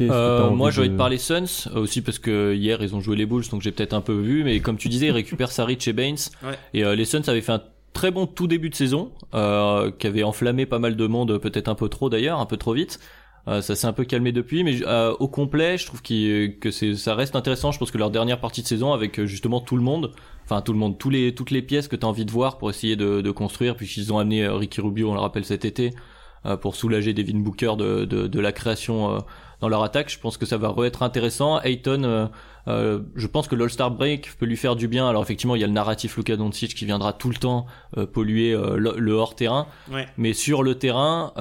[0.00, 3.00] Euh, moi, j'ai envie de- de parler Suns euh, aussi parce que hier ils ont
[3.00, 4.44] joué les Bulls, donc j'ai peut-être un peu vu.
[4.44, 6.16] Mais comme tu disais, ils récupèrent Saric et Baines.
[6.42, 6.58] Ouais.
[6.74, 7.62] Et euh, les Suns avaient fait un
[7.94, 11.68] très bon tout début de saison, euh, qui avait enflammé pas mal de monde, peut-être
[11.68, 13.00] un peu trop d'ailleurs, un peu trop vite.
[13.46, 16.70] Euh, ça s'est un peu calmé depuis, mais euh, au complet, je trouve qu'il- que
[16.70, 17.72] c'est, ça reste intéressant.
[17.72, 20.10] Je pense que leur dernière partie de saison, avec euh, justement tout le monde,
[20.44, 22.58] enfin tout le monde, tous les, toutes les pièces que tu as envie de voir
[22.58, 25.64] pour essayer de, de construire, puisqu'ils ont amené euh, Ricky Rubio, on le rappelle cet
[25.64, 25.92] été,
[26.62, 29.22] pour soulager Devin Booker de, de, la création
[29.60, 30.08] dans leur attaque.
[30.08, 31.60] Je pense que ça va re-être intéressant.
[31.60, 32.30] Ayton,
[32.66, 35.08] je pense que l'All-Star Break peut lui faire du bien.
[35.08, 37.66] Alors effectivement, il y a le narratif Luka Doncic qui viendra tout le temps
[38.12, 39.66] polluer le, hors-terrain.
[40.16, 41.32] Mais sur le terrain,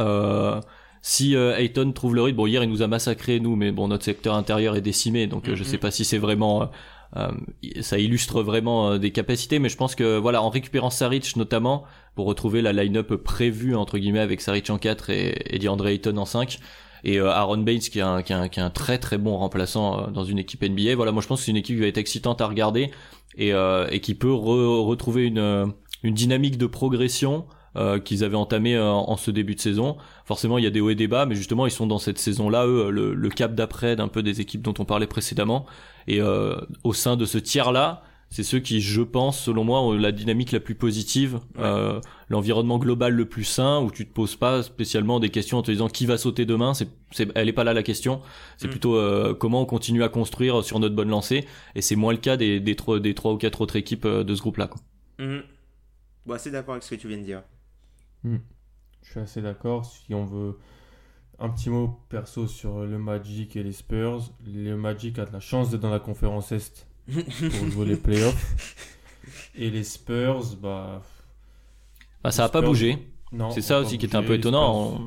[1.01, 4.03] si Ayton trouve le rythme, bon hier il nous a massacré nous, mais bon notre
[4.03, 6.69] secteur intérieur est décimé, donc je sais pas si c'est vraiment
[7.15, 7.31] euh,
[7.81, 11.85] ça illustre vraiment euh, des capacités, mais je pense que voilà, en récupérant Saric notamment
[12.15, 16.17] pour retrouver la line-up prévue entre guillemets avec Saric en 4 et, et DeAndre Ayton
[16.17, 16.59] en 5
[17.05, 20.25] et euh, Aaron Baines qui est, un, qui, qui un très très bon remplaçant dans
[20.25, 20.95] une équipe NBA.
[20.95, 22.91] Voilà, moi je pense que c'est une équipe qui va être excitante à regarder
[23.37, 25.71] et, et qui peut retrouver une,
[26.03, 27.45] une dynamique de progression
[27.77, 29.97] euh, qu'ils avaient entamé euh, en ce début de saison.
[30.25, 32.17] Forcément, il y a des hauts et des bas, mais justement, ils sont dans cette
[32.17, 35.65] saison-là, eux, le, cap d'après d'un peu des équipes dont on parlait précédemment.
[36.07, 39.93] Et euh, au sein de ce tiers-là, c'est ceux qui, je pense, selon moi, ont
[39.93, 41.39] la dynamique la plus positive,
[42.29, 45.71] l'environnement global le plus sain, où tu te poses pas spécialement des questions en te
[45.71, 46.73] disant qui va sauter demain.
[46.73, 46.89] C'est,
[47.35, 48.21] elle est pas là la question.
[48.57, 48.71] C'est mm.
[48.71, 48.99] plutôt
[49.39, 51.45] comment on continue à construire sur notre bonne lancée.
[51.75, 54.35] Et c'est moins le cas des, des, trois, des trois ou quatre autres équipes de
[54.35, 54.67] ce groupe-là.
[54.67, 54.81] Quoi.
[55.19, 55.43] Mm.
[56.25, 57.43] Bon, c'est d'accord avec ce que tu viens de dire.
[58.27, 58.39] Hmm.
[59.03, 59.85] Je suis assez d'accord.
[59.85, 60.57] Si on veut
[61.39, 65.39] un petit mot perso sur le Magic et les Spurs, le Magic a de la
[65.39, 68.75] chance d'être dans la conférence Est pour jouer les playoffs.
[69.55, 71.01] Et les Spurs, bah.
[72.23, 73.07] bah ça n'a pas bougé.
[73.51, 75.01] C'est ça aussi qui était un peu étonnant.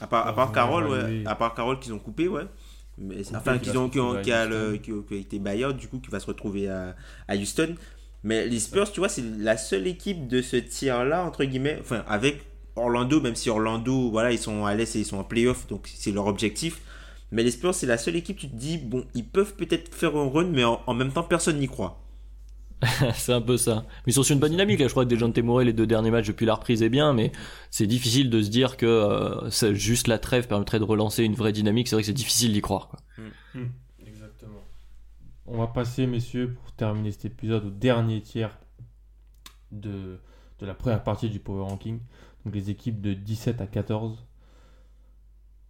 [0.00, 1.22] À part, à part Carole, ouais.
[1.26, 2.44] À part Carole qu'ils ont coupé, ouais.
[3.00, 6.00] Mais, enfin, qu'ils ont, qui, ont, qui, a le, qui, a été buyout, du coup,
[6.00, 6.96] qui va se retrouver à,
[7.28, 7.76] à Houston.
[8.24, 12.02] Mais les Spurs, tu vois, c'est la seule équipe de ce tiers-là, entre guillemets, enfin,
[12.08, 12.47] avec
[12.78, 15.88] Orlando, même si Orlando, voilà, ils sont à l'Est et ils sont en playoff, donc
[15.92, 16.80] c'est leur objectif.
[17.30, 20.16] Mais les Spurs, c'est la seule équipe, tu te dis, bon, ils peuvent peut-être faire
[20.16, 22.02] un run, mais en, même temps, personne n'y croit.
[23.14, 23.84] c'est un peu ça.
[24.06, 24.80] Mais ils sont sur une bonne dynamique.
[24.80, 27.32] Je crois que Dejounte Murray, les deux derniers matchs depuis la reprise est bien, mais
[27.70, 31.52] c'est difficile de se dire que euh, juste la trêve permettrait de relancer une vraie
[31.52, 31.88] dynamique.
[31.88, 32.96] C'est vrai que c'est difficile d'y croire.
[33.18, 33.60] Mm.
[33.60, 33.66] Mm.
[34.06, 34.64] Exactement.
[35.46, 38.56] On va passer, messieurs, pour terminer cet épisode au dernier tiers
[39.72, 40.20] de,
[40.60, 41.98] de la première partie du Power Ranking
[42.48, 44.24] donc les équipes de 17 à 14.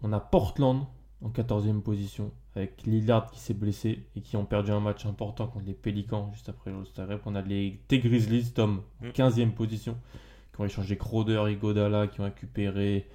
[0.03, 0.87] On a Portland
[1.21, 5.49] en 14e position, avec Lillard qui s'est blessé et qui ont perdu un match important
[5.49, 9.55] contre les Pélicans juste après l'All-Star On a les T-Grizzlies, Tom, en 15e mm.
[9.55, 9.99] position,
[10.55, 13.09] qui ont échangé Crowder et Godala, qui ont récupéré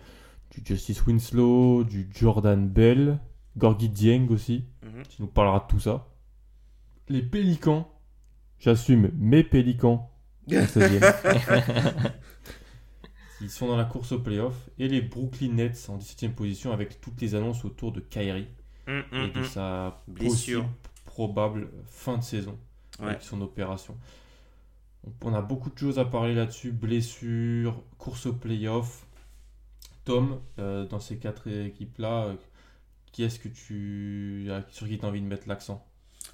[0.51, 3.20] du Justice Winslow, du Jordan Bell,
[3.55, 5.03] Gorgui Dieng aussi, mm-hmm.
[5.03, 6.09] qui nous parlera de tout ça.
[7.07, 7.89] Les Pélicans,
[8.59, 10.11] j'assume mes Pélicans,
[10.49, 12.11] en 16e.
[13.43, 14.55] Ils sont dans la course au playoff.
[14.79, 18.47] Et les Brooklyn Nets en 17e position avec toutes les annonces autour de Kyrie
[18.87, 19.45] hum, hum, et de hum.
[19.45, 20.63] sa possible,
[21.05, 22.57] probable fin de saison
[22.99, 23.97] avec son opération.
[25.21, 26.71] On a beaucoup de choses à parler là-dessus.
[26.71, 29.05] Blessure, course au playoff.
[30.05, 32.35] Tom, euh, dans ces quatre équipes-là, euh,
[33.11, 35.85] qui est-ce que tu, sur qui tu as envie de mettre l'accent?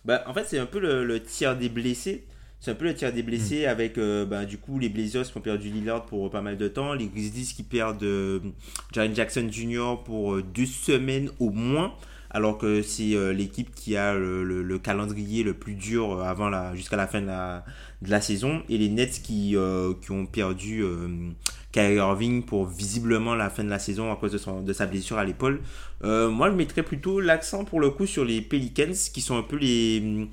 [0.05, 2.27] Bah, En fait, c'est un peu le tiers des blessés.
[2.59, 3.69] C'est un peu le tir des blessés mm.
[3.69, 6.67] avec euh, bah, du coup les Blazers qui ont perdu Lillard pour pas mal de
[6.67, 8.39] temps, les Grizzlies qui perdent euh,
[8.91, 10.03] Jaren Jackson Jr.
[10.03, 11.93] pour euh, deux semaines au moins,
[12.29, 17.07] alors que c'est l'équipe qui a le, calendrier le plus dur avant la jusqu'à la
[17.07, 17.65] fin de la,
[18.01, 19.55] de la, saison et les Nets qui,
[20.01, 20.83] qui ont perdu
[21.71, 24.85] Kyrie Irving pour visiblement la fin de la saison à cause de, son, de sa
[24.85, 25.59] blessure à l'épaule.
[26.03, 29.55] moi je mettrais plutôt l'accent pour le coup sur les Pelicans qui sont un peu
[29.55, 30.29] les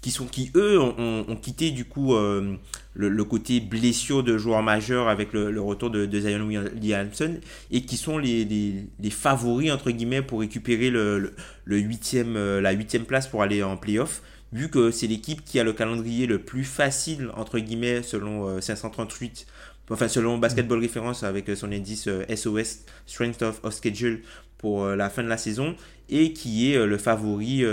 [0.00, 2.56] qui sont qui eux ont, quitté du coup euh,
[2.94, 7.36] le, côté blessure de joueurs majeurs avec le, retour de, de, Zion Williamson
[7.70, 11.34] et qui sont les, les, favoris entre guillemets pour récupérer le,
[11.64, 14.22] le, huitième, euh, la huitième place pour aller en playoff
[14.52, 19.46] vu que c'est l'équipe qui a le calendrier le plus facile entre guillemets selon 538
[19.90, 24.22] euh, enfin selon Basketball Reference avec son indice SOS Strength of, of Schedule
[24.56, 25.74] pour la fin de la saison
[26.08, 27.64] et qui est le favori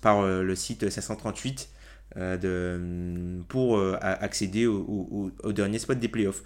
[0.00, 1.68] par euh, le site 538
[2.16, 6.42] euh, pour euh, accéder au, au, dernier spot des playoffs.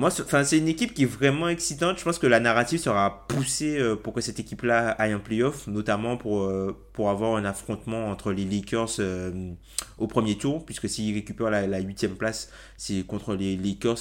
[0.00, 1.98] Moi, c'est une équipe qui est vraiment excitante.
[1.98, 5.66] Je pense que la narrative sera poussée euh, pour que cette équipe-là aille en playoff,
[5.66, 9.52] notamment pour, euh, pour avoir un affrontement entre les Lakers euh,
[9.98, 13.98] au premier tour, puisque s'ils récupèrent la huitième place, c'est contre les Lakers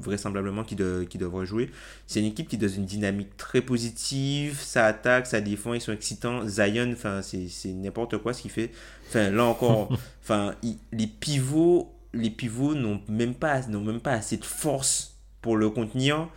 [0.00, 0.76] vraisemblablement qui,
[1.08, 1.70] qui devraient jouer.
[2.08, 5.80] C'est une équipe qui est dans une dynamique très positive, ça attaque, ça défend, ils
[5.80, 6.48] sont excitants.
[6.48, 8.72] Zion, c'est n'importe quoi ce qu'il fait.
[9.06, 10.56] Enfin, là encore, enfin,
[10.90, 16.28] les pivots les pivots n'ont même pas même pas assez de force pour le contenir.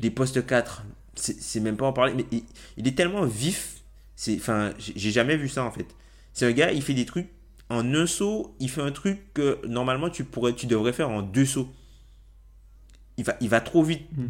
[0.00, 0.84] Les postes 4,
[1.14, 2.26] c'est même pas en parler, mais
[2.76, 3.82] il, est tellement vif.
[4.16, 5.86] C'est, enfin, j'ai jamais vu ça en fait.
[6.32, 7.28] C'est un gars, il fait des trucs
[7.70, 11.22] en un saut, il fait un truc que normalement tu pourrais, tu devrais faire en
[11.22, 11.68] deux sauts.
[13.16, 14.02] Il va, il va trop vite.
[14.16, 14.26] Hmm.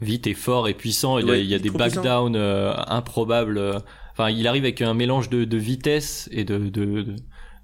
[0.00, 1.18] vite et fort et puissant.
[1.18, 3.58] Il, y a- il y des backdowns euh, improbables.
[3.58, 3.78] euh.
[4.12, 7.16] Enfin, il arrive avec un mélange de, de vitesse et de, de, de-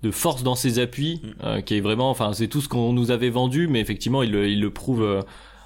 [0.03, 1.29] de force dans ses appuis, Mm.
[1.45, 2.11] euh, qui est vraiment.
[2.11, 5.03] Enfin, c'est tout ce qu'on nous avait vendu, mais effectivement, il, le- il le prouve.
[5.03, 5.21] euh,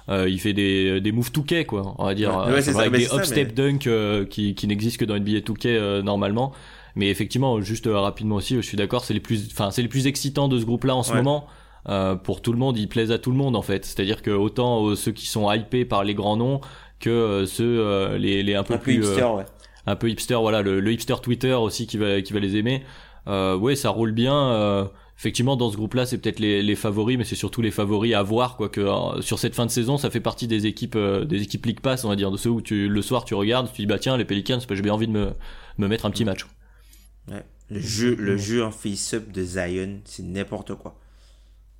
[0.07, 2.73] euh, il fait des, des moves 2K quoi, on va dire, Ouais, ouais, c'est c'est
[2.73, 5.65] ça, avec des c'est up-step mais- dunk euh, qui, qui n'existent que dans NBA 2K
[5.65, 6.51] euh, normalement.
[6.95, 9.87] Mais effectivement, juste euh, rapidement aussi, je suis d'accord, c'est les plus, enfin, c'est les
[9.87, 11.17] plus excitants de ce groupe-là en ce Ouais.
[11.23, 11.47] moment.
[11.89, 13.83] Euh, pour tout le monde, ils plaisent à tout le monde en fait.
[13.83, 16.61] C'est-à-dire que autant ceux qui sont hypés par les grands noms
[16.99, 19.43] que ceux euh, les, les un peu Un peu plus euh, hipster, ouais.
[19.87, 22.83] un peu hipster, voilà, le, le hipster Twitter aussi qui va qui va les aimer.
[23.27, 24.35] Euh, ouais, ça roule bien.
[24.51, 24.85] euh,
[25.17, 28.21] effectivement, dans ce groupe-là, c'est peut-être les, les favoris, mais c'est surtout les favoris à
[28.23, 28.69] voir, quoi.
[28.69, 31.65] Que euh, sur cette fin de saison, ça fait partie des équipes euh, des équipes
[31.65, 33.85] League Pass, on va dire, de ceux où tu le soir tu regardes, tu dis
[33.87, 35.31] bah tiens les Pelicans, bah, j'ai bien envie de me
[35.77, 36.45] me mettre un petit match.
[37.29, 37.43] Ouais.
[37.69, 40.99] Le jeu, le jeu en face-up de Zion, c'est n'importe quoi.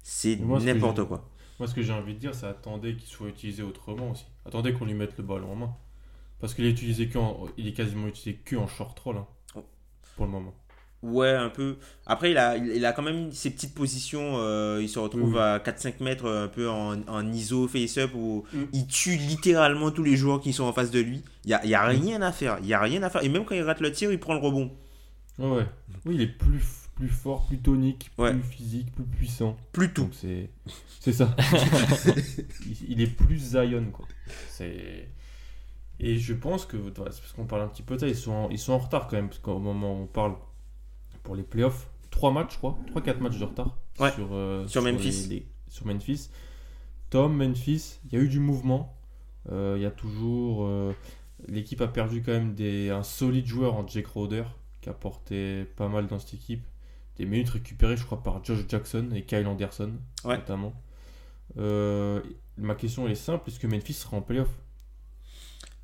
[0.01, 1.29] C'est n'importe quoi.
[1.59, 4.25] Moi, ce que j'ai envie de dire, c'est attendez qu'il soit utilisé autrement aussi.
[4.45, 5.73] Attendez qu'on lui mette le ballon en main.
[6.41, 9.27] Parce qu'il est utilisé que en- il est quasiment utilisé que en short roll hein,
[9.55, 9.63] Oh.
[10.15, 10.53] pour le moment.
[11.05, 11.77] Ouais, un peu.
[12.05, 14.35] Après, il a, il a quand même ses petites positions.
[14.39, 15.39] euh, il se retrouve oui.
[15.39, 18.63] à 4-5 mètres, un peu en, en ISO face-up, où Mm.
[18.73, 21.21] il tue littéralement tous les joueurs qui sont en face de lui.
[21.43, 21.89] Il n'y a, il y a Mm.
[22.01, 22.57] rien à faire.
[22.61, 23.23] Il y a rien à faire.
[23.23, 24.71] Et même quand il rate le tir, il prend le rebond.
[25.37, 25.65] Ouais, ouais.
[26.05, 26.63] Oui, il est plus,
[26.95, 28.31] plus fort, plus tonique, Ouais.
[28.31, 29.57] plus physique, plus puissant.
[29.73, 30.09] Plus tout.
[30.13, 30.49] C'est
[31.01, 31.35] c'est ça.
[32.65, 34.05] il, il est plus Zion quoi.
[34.49, 35.09] C'est
[35.99, 38.15] et je pense que voilà, c'est parce qu'on parle un petit peu de ça, ils
[38.15, 40.35] sont en, ils sont en retard quand même parce qu'au moment où on parle
[41.25, 44.11] pour les playoffs, 3 matchs je crois, 3 4 matchs de retard Ouais.
[44.11, 45.27] sur euh, Sur Memphis.
[45.27, 46.29] les- les- sur Memphis.
[47.09, 48.95] Tom Memphis, il y a eu du mouvement.
[49.51, 50.93] Euh, Il y a toujours euh,
[51.47, 54.43] l'équipe a perdu quand même des, un solide joueur en Jake Crowder
[54.81, 56.63] qui a porté pas mal dans cette équipe.
[57.17, 60.37] Des minutes récupérées, je crois, par Josh Jackson et Kyle Anderson, Ouais.
[60.37, 60.73] notamment.
[61.57, 62.21] Euh,
[62.57, 64.49] ma question elle est simple est-ce que Memphis sera en playoff?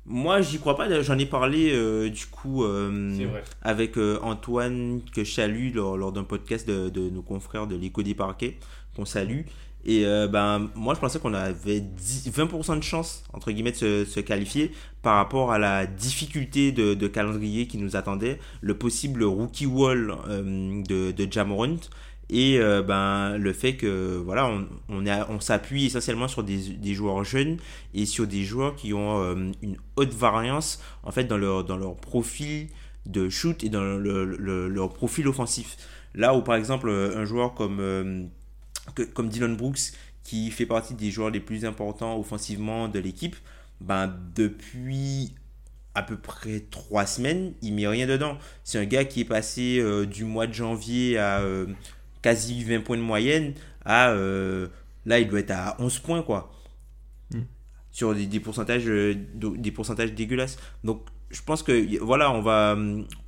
[0.04, 1.02] Moi, j'y crois pas.
[1.02, 3.16] J'en ai parlé euh, du coup euh,
[3.62, 7.76] avec euh, Antoine que je salue lors, lors d'un podcast de, de nos confrères de
[7.76, 8.58] l'écho des parquets
[8.96, 9.42] qu'on salue.
[9.84, 13.76] Et euh, ben moi je pensais qu'on avait 10 20% de chance entre guillemets de
[13.76, 14.70] se, se qualifier
[15.02, 20.14] par rapport à la difficulté de, de calendrier qui nous attendait, le possible rookie wall
[20.28, 21.78] euh, de, de Jamorant
[22.32, 27.22] et euh, ben le fait que voilà on, on, s'appuie essentiellement sur des, des joueurs
[27.24, 27.58] jeunes
[27.94, 31.76] et sur des joueurs qui ont euh, une haute variance en fait dans leur dans
[31.76, 32.68] leur profil
[33.06, 35.76] de shoot et dans le- le- leur profil offensif
[36.14, 38.24] là où par exemple un joueur comme euh,
[39.14, 39.92] comme Dylan Brooks
[40.24, 43.36] qui fait partie des joueurs les plus importants offensivement de l'équipe
[43.80, 45.34] ben depuis
[45.94, 48.38] à peu près trois semaines, il met rien dedans.
[48.64, 51.66] C'est un gars qui est passé euh, du mois de janvier à euh,
[52.22, 53.54] quasi 20 points de moyenne
[53.84, 54.68] à euh,
[55.06, 56.52] là il doit être à 11 points quoi.
[57.32, 57.40] Mm.
[57.90, 60.58] Sur des, des pourcentages euh, de- des pourcentages dégueulasses.
[60.84, 62.76] Donc je pense que voilà, on va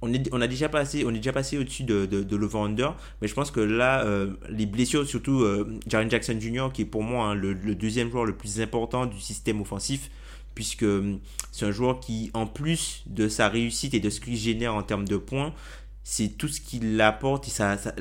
[0.03, 2.95] on est on a déjà passé on est déjà passé au-dessus de de, de l'over-under,
[3.22, 6.68] mais je pense que là euh, les blessures surtout euh, Jaren Jackson Jr.
[6.72, 10.11] qui est pour moi hein, le, le deuxième joueur le plus important du système offensif
[10.55, 11.16] puisque euh,
[11.51, 14.82] c'est un joueur qui, en plus de sa réussite et de ce qu'il génère en
[14.84, 15.53] termes de points,
[16.05, 17.48] c'est tout ce qu'il apporte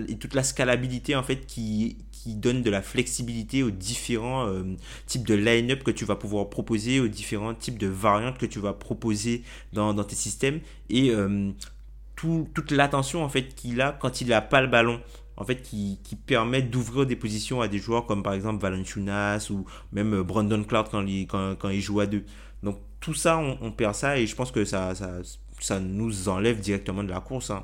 [0.09, 4.63] et, toute la scalabilité en fait qui, qui donne de la flexibilité aux différents euh,
[5.07, 8.59] types de line-up que tu vas pouvoir proposer, aux différents types de variantes que tu
[8.59, 9.43] vas proposer
[9.73, 11.51] dans, dans tes systèmes et euh,
[12.15, 15.01] tout- toute l'attention en fait qu'il a quand il n'a pas le ballon
[15.37, 19.47] en fait qui, qui permet d'ouvrir des positions à des joueurs comme par exemple Valanciunas
[19.51, 22.23] ou même euh, Brandon Clark quand il, quand, quand il joue à deux
[22.63, 25.19] donc tout ça on, on perd ça et je pense que ça, ça,
[25.59, 27.63] ça nous enlève directement de la course hein.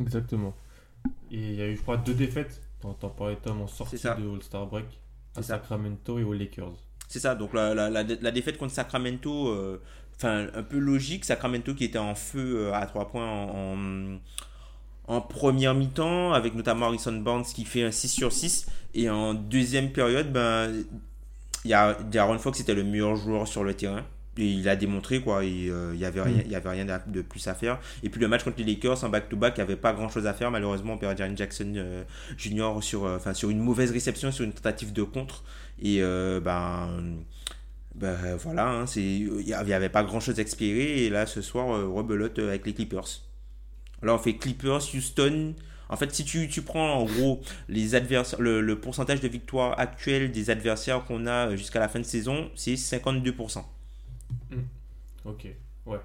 [0.00, 0.54] Exactement.
[1.30, 2.60] Et il y a eu, je crois, deux défaites.
[2.80, 4.14] T'en parlais, Tom, en sortie ça.
[4.14, 4.86] de All-Star Break
[5.36, 5.42] à.
[5.42, 6.74] Sacramento et aux Lakers.
[7.08, 9.80] C'est ça, donc la, la, la, la défaite contre Sacramento, euh,
[10.16, 14.18] enfin un peu logique, Sacramento qui était en feu euh, à 3 points en, en,
[15.06, 19.34] en première mi-temps, avec notamment Harrison Barnes qui fait un 6 sur 6, et en
[19.34, 20.72] deuxième période, ben,
[21.64, 24.04] il y a Darren Fox était le meilleur joueur sur le terrain.
[24.38, 26.98] Et il a démontré quoi, euh, il y avait rien, il y avait rien à-
[26.98, 27.78] de plus à faire.
[28.02, 30.26] Et puis le match contre les Lakers en back-to-back, il n'y avait pas grand chose
[30.26, 30.50] à faire.
[30.50, 32.02] Malheureusement, on perd Jaren Jackson euh,
[32.80, 35.42] sur, euh, sur une mauvaise réception, sur une tentative de contre.
[35.80, 36.88] Et euh, ben,
[37.94, 41.04] ben voilà, hein, c'est- il n'y avait pas grand chose à espérer.
[41.04, 43.22] Et là, ce soir, rebelote avec les Clippers.
[44.02, 45.54] Là, on fait Clippers, Houston.
[45.88, 49.78] En fait, si tu, tu prends en gros les adversaires, le, le pourcentage de victoire
[49.78, 53.64] actuel des adversaires qu'on a jusqu'à la fin de saison, c'est 52%.
[55.26, 55.46] Ok,
[55.86, 56.00] ouais,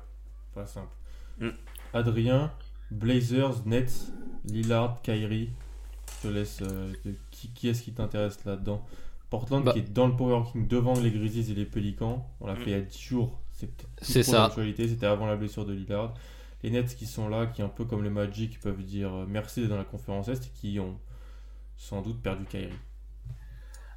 [0.54, 0.92] pas simple.
[1.40, 1.50] Mm.
[1.94, 2.52] Adrien,
[2.90, 4.12] Blazers, Nets,
[4.46, 5.50] Lillard, Kyrie.
[6.24, 6.60] Je te laisse.
[6.62, 8.86] euh, de- qui qui est-ce qui t'intéresse là-dedans?
[9.30, 9.72] Portland Bah.
[9.74, 12.26] qui est dans le power ranking devant les Grizzlies et les Pelicans.
[12.42, 12.58] On l'a Mm.
[12.58, 13.40] fait il y a 10 jours.
[14.02, 14.52] C'est ça.
[14.56, 16.14] C'était avant la blessure de Lillard.
[16.64, 19.68] Les Nets qui sont là, qui un peu comme le Magic peuvent dire euh, merci
[19.68, 20.98] dans la conférence Est et qui ont
[21.78, 22.70] sans doute perdu Kyrie.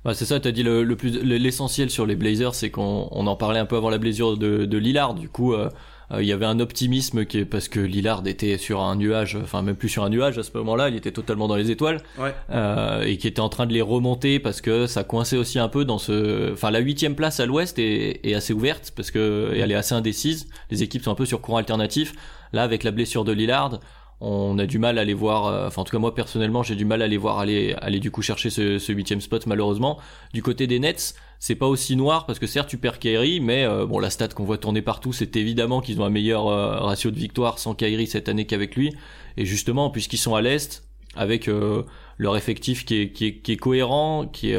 [0.04, 3.08] Bah, c'est ça, t'as dit le, le plus le- l'essentiel sur les Blazers, c'est qu'on
[3.10, 5.14] on en parlait un peu avant la blessure de, de Lillard.
[5.14, 5.70] Du coup, euh,
[6.12, 9.38] euh, il y avait un optimisme qui est parce que Lillard était sur un nuage,
[9.42, 12.02] enfin même plus sur un nuage à ce moment-là, il était totalement dans les étoiles
[12.18, 12.34] Ouais.
[12.50, 15.68] euh, et qui était en train de les remonter parce que ça coinçait aussi un
[15.68, 19.52] peu dans ce, enfin la huitième place à l'Ouest est, est assez ouverte parce que
[19.56, 20.48] elle est assez indécise.
[20.70, 22.12] Les équipes sont un peu sur courant alternatif.
[22.52, 23.80] Là, avec la blessure de Lillard,
[24.20, 25.46] on a du mal à les voir.
[25.46, 28.00] euh, Enfin, en tout cas, moi personnellement, j'ai du mal à les voir aller, aller
[28.00, 29.98] du coup chercher ce, huitième spot malheureusement.
[30.32, 33.64] Du côté des Nets, c'est pas aussi noir parce que certes tu perds Kyrie, mais
[33.64, 36.78] euh, bon la stat qu'on voit tourner partout, c'est évidemment qu'ils ont un meilleur euh,
[36.78, 38.94] ratio de victoire sans Kyrie cette année qu'avec lui.
[39.36, 40.84] Et justement, puisqu'ils sont à l'est,
[41.16, 41.82] avec euh,
[42.18, 44.58] leur effectif qui est, qui est, cohérent, qui est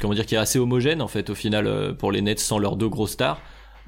[0.00, 2.76] comment dire, qui est assez homogène en fait au final pour les Nets sans leurs
[2.76, 3.40] deux grosses stars.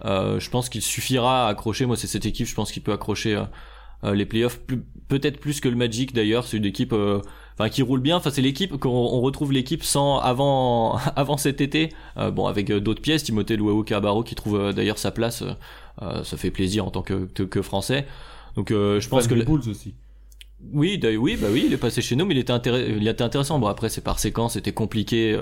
[0.04, 1.86] Je pense qu'il suffira à accrocher.
[1.86, 2.46] Moi, c'est cette équipe.
[2.46, 3.40] Je pense qu'il peut accrocher
[4.02, 6.46] les playoffs, plus- peut-être plus que le Magic d'ailleurs.
[6.46, 7.20] C'est une équipe, euh,
[7.54, 8.16] enfin qui roule bien.
[8.16, 11.90] Enfin, c'est l'équipe qu'on on retrouve l'équipe sans avant avant cet été.
[12.16, 15.42] Euh, bon, avec euh, d'autres pièces, Timothée Luau Cabarro qui trouve euh, d'ailleurs sa place.
[15.42, 15.52] euh,
[16.02, 18.06] euh, ça fait plaisir en tant que que, que français.
[18.56, 19.94] Donc, euh, je pense que des le- Bulls aussi.
[20.72, 22.52] oui, d'ailleurs, oui, bah oui, il est passé chez nous, mais il était,
[22.98, 23.58] il était intéressant.
[23.58, 25.38] Bon, après, c'est par séquence, c'était compliqué.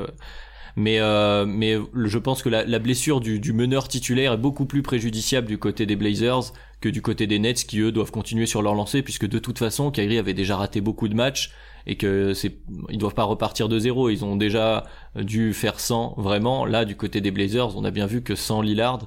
[0.78, 1.76] Euh, mais, euh, mais
[2.08, 5.58] je pense que la, la blessure du, du meneur titulaire est beaucoup plus préjudiciable du
[5.58, 9.02] côté des Blazers que du côté des Nets, qui eux doivent continuer sur leur lancée,
[9.02, 11.52] puisque de toute façon, Kyrie avait déjà raté beaucoup de matchs
[11.86, 12.58] et que c'est,
[12.90, 14.10] ils doivent pas repartir de zéro.
[14.10, 16.66] Ils ont déjà dû faire 100 vraiment.
[16.66, 19.06] Là, du côté des Blazers, on a bien vu que sans Lillard,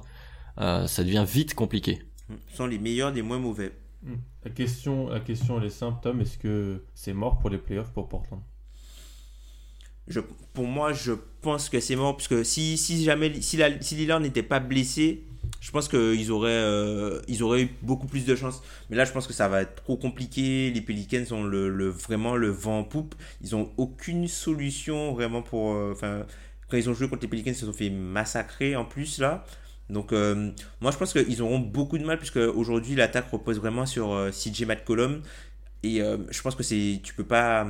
[0.58, 2.00] euh, ça devient vite compliqué.
[2.50, 3.72] Ce sont les meilleurs des moins mauvais.
[4.02, 4.16] Hmm.
[4.44, 6.20] La question, la question elle est simple, Tom.
[6.20, 8.40] Est-ce que c'est mort pour les playoffs pour Portland?
[10.52, 12.16] Pour moi, je pense que c'est mort.
[12.16, 15.22] Parce que si, si jamais si, la, n'était pas blessé,
[15.60, 18.62] je pense qu'ils auraient, euh, auraient eu beaucoup plus de chance.
[18.88, 20.70] Mais là, je pense que ça va être trop compliqué.
[20.70, 23.14] Les Pelicans ont le, vraiment le vent en poupe.
[23.42, 25.74] Ils ont aucune solution vraiment pour.
[25.74, 26.26] euh, Enfin,
[26.68, 29.44] quand ils ont joué contre les Pelicans, ils se sont fait massacrer en plus là.
[29.88, 30.50] Donc, euh,
[30.80, 34.64] moi, je pense qu'ils auront beaucoup de mal puisque aujourd'hui l'attaque repose vraiment sur CJ
[34.66, 35.22] McCollum.
[35.82, 36.00] Et
[36.30, 37.66] je pense que c'est, tu peux pas.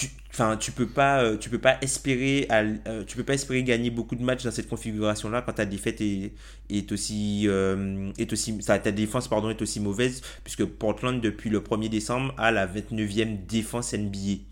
[0.00, 3.62] Tu, enfin, tu peux pas, euh, tu peux pas espérer, euh, tu peux pas espérer
[3.62, 8.56] gagner beaucoup de matchs dans cette configuration-là quand ta défaite est, aussi, euh, est aussi,
[8.58, 12.66] ta, ta défense pardon est aussi mauvaise puisque Portland depuis le 1er décembre a la
[12.66, 14.42] 29e défense NBA.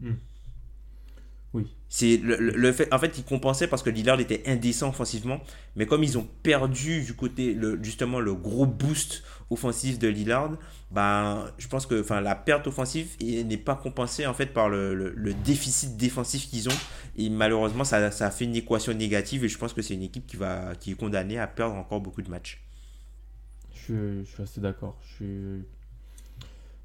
[0.00, 0.14] Hmm.
[1.52, 1.66] Oui.
[1.88, 5.40] C'est le, fait, en fait, ils compensaient parce que Lillard était indécent offensivement,
[5.74, 10.52] mais comme ils ont perdu du côté, le, justement, le gros boost offensif de Lillard,
[10.92, 14.94] ben, je pense que, enfin, la perte offensive n'est pas compensée en fait par le,
[14.94, 16.78] le- le déficit défensif qu'ils ont,
[17.16, 20.26] et malheureusement, ça, ça fait une équation négative, et je pense que c'est une équipe
[20.28, 22.62] qui va, qui est condamnée à perdre encore beaucoup de matchs.
[23.72, 24.98] je suis, je suis assez d'accord.
[25.02, 25.64] Je suis...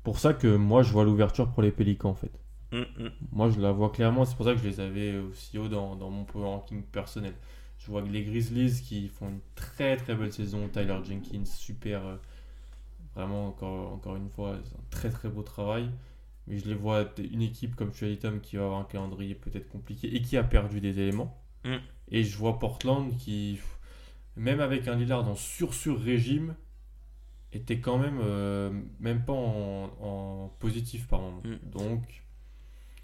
[0.04, 2.32] Pour ça que moi je vois l'ouverture pour les Pélicans en fait.
[2.72, 3.12] Hum, hum.
[3.32, 5.96] Moi je la vois clairement, c'est pour ça que je les avais aussi haut dans,
[5.96, 7.34] dans mon power ranking personnel.
[7.78, 12.06] Je vois que les Grizzlies qui font une très très belle saison, Tyler Jenkins, super,
[12.06, 12.16] euh,
[13.16, 15.90] vraiment encore, encore une fois, un très très beau travail.
[16.48, 18.86] Mais je les vois une équipe comme tu as dit Tom qui va avoir un
[18.86, 21.42] calendrier peut-être compliqué et qui a perdu des éléments.
[21.64, 21.78] Mm.
[22.10, 23.60] Et je vois Portland qui,
[24.36, 26.56] même avec un Lillard en sur-sur régime,
[27.52, 31.42] était quand même euh, même pas en, en positif par moment.
[31.44, 31.70] Mm.
[31.70, 32.25] Donc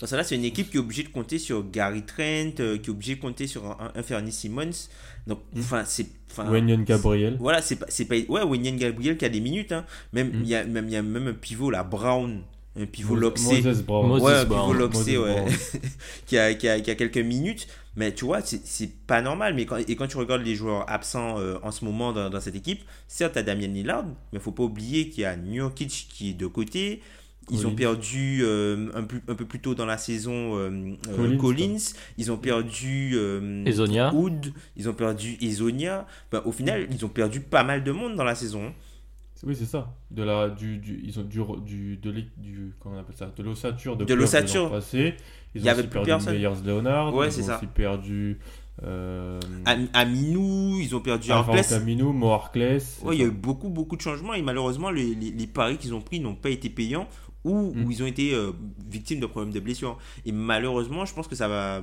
[0.01, 2.77] Dans ça là, c'est une équipe qui est obligée de compter sur Gary Trent, euh,
[2.79, 4.71] qui est obligée de compter sur un, un Fernie Simmons.
[5.27, 6.07] Donc, enfin, c'est.
[6.31, 7.37] enfin, Wenyon Gabriel.
[7.39, 9.85] Voilà, c'est pas, c'est pas, ouais, Wenyen Gabriel qui a des minutes, hein.
[10.11, 10.45] Même, il Mm.
[10.45, 12.41] y a, même, il y a même un pivot, là, Brown,
[12.79, 14.07] un pivot Moses- loxé, Moses Brown.
[14.07, 14.71] Moses ouais, un Brown.
[14.71, 15.49] pivot loxé, Moses ouais, Brown.
[16.25, 17.67] qui a, qui a, qui a quelques minutes.
[17.95, 19.53] Mais tu vois, c'est, pas normal.
[19.53, 22.39] Mais quand, et quand tu regardes les joueurs absents euh, en ce moment dans, dans
[22.39, 26.29] cette équipe, certes, t'as Damien Lillard, mais faut pas oublier qu'il y a Nurkic qui
[26.29, 27.01] est de côté.
[27.49, 30.69] Ils ont perdu euh, un, peu, un peu plus tôt dans la saison euh,
[31.09, 31.77] euh, Collins, Collins.
[32.17, 34.13] Ils ont perdu euh, Ezonia.
[34.13, 34.53] Hood.
[34.77, 36.05] Ils ont perdu Ezonia.
[36.31, 38.67] Ben, au final, ils ont perdu pas mal de monde dans la saison.
[38.67, 38.73] hein.
[39.43, 39.91] Oui, c'est ça.
[40.11, 43.41] De la, du, du, ils ont du, du, de du, comment on appelle ça, de
[43.43, 44.69] l'ossature de, De l'ossature.
[44.69, 45.15] passé.
[45.55, 46.33] Ils Il y ont aussi plus perdu personne.
[46.35, 47.13] Meyers Leonard.
[47.15, 47.57] Ouais, ils c'est ont ça.
[47.57, 48.37] aussi perdu
[48.83, 51.69] euh, Am- Aminou, ils ont perdu Harkless.
[51.69, 52.99] Camino, Mo Harkless.
[53.03, 55.77] Ouais, il y a eu beaucoup, beaucoup de changements et malheureusement, les, les- les paris
[55.77, 57.07] qu'ils ont pris n'ont pas été payants
[57.43, 57.85] ou, Mm.
[57.85, 58.51] ou ils ont été euh,
[58.89, 59.97] victimes de problèmes de blessures.
[60.25, 61.81] Et malheureusement, je pense que ça va.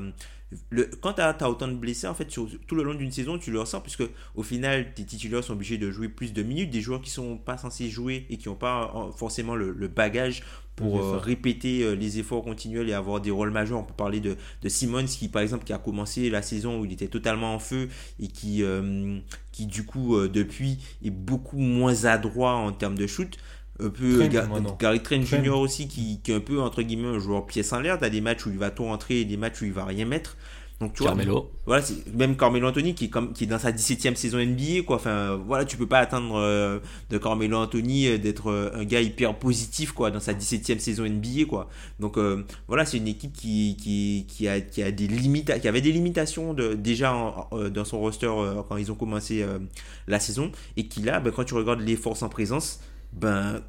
[0.71, 3.39] Le, quand tu as, autant de blessés, en fait, sur, tout le long d'une saison,
[3.39, 4.05] tu le ressens, puisque
[4.35, 6.71] au final, tes titulaires sont obligés de jouer plus de minutes.
[6.71, 9.89] Des joueurs qui sont pas censés jouer et qui n'ont pas euh, forcément le, le
[9.89, 10.43] bagage
[10.75, 13.81] pour euh, répéter euh, les efforts continuels et avoir des rôles majeurs.
[13.81, 16.85] On peut parler de, de Simmons qui, par exemple, qui a commencé la saison où
[16.85, 17.89] il était totalement en feu
[18.21, 19.19] et qui, euh,
[19.53, 23.37] qui du coup, euh, depuis, est beaucoup moins adroit en termes de shoot.
[23.81, 24.49] Un peu Ga-.
[24.79, 25.23] Gary Trent.
[25.23, 25.51] Jr.
[25.51, 27.99] aussi qui, qui est un peu entre guillemets un joueur pièce en l'air.
[27.99, 30.05] T'as des matchs où il va tout rentrer et des matchs où il va rien
[30.05, 30.37] mettre.
[30.81, 31.51] Donc tu vois, Carmelo.
[31.67, 34.83] voilà, c'est même Carmelo Anthony qui est, comme, qui est dans sa 17e saison NBA,
[34.87, 34.95] quoi.
[34.95, 36.79] Enfin, voilà, tu peux pas attendre euh,
[37.11, 41.05] de Carmelo Anthony euh, d'être euh, un gars hyper positif, quoi, dans sa 17e saison
[41.05, 41.69] NBA, quoi.
[41.99, 45.67] Donc, euh, voilà, c'est une équipe qui, qui, qui, a, qui, a des limita qui
[45.67, 49.43] avait des limitations de, déjà en- euh, dans son roster euh, quand ils ont commencé
[49.43, 49.59] euh,
[50.07, 52.79] la saison et qui, là, ben, quand tu regardes les forces en présence,
[53.21, 53.61] ben,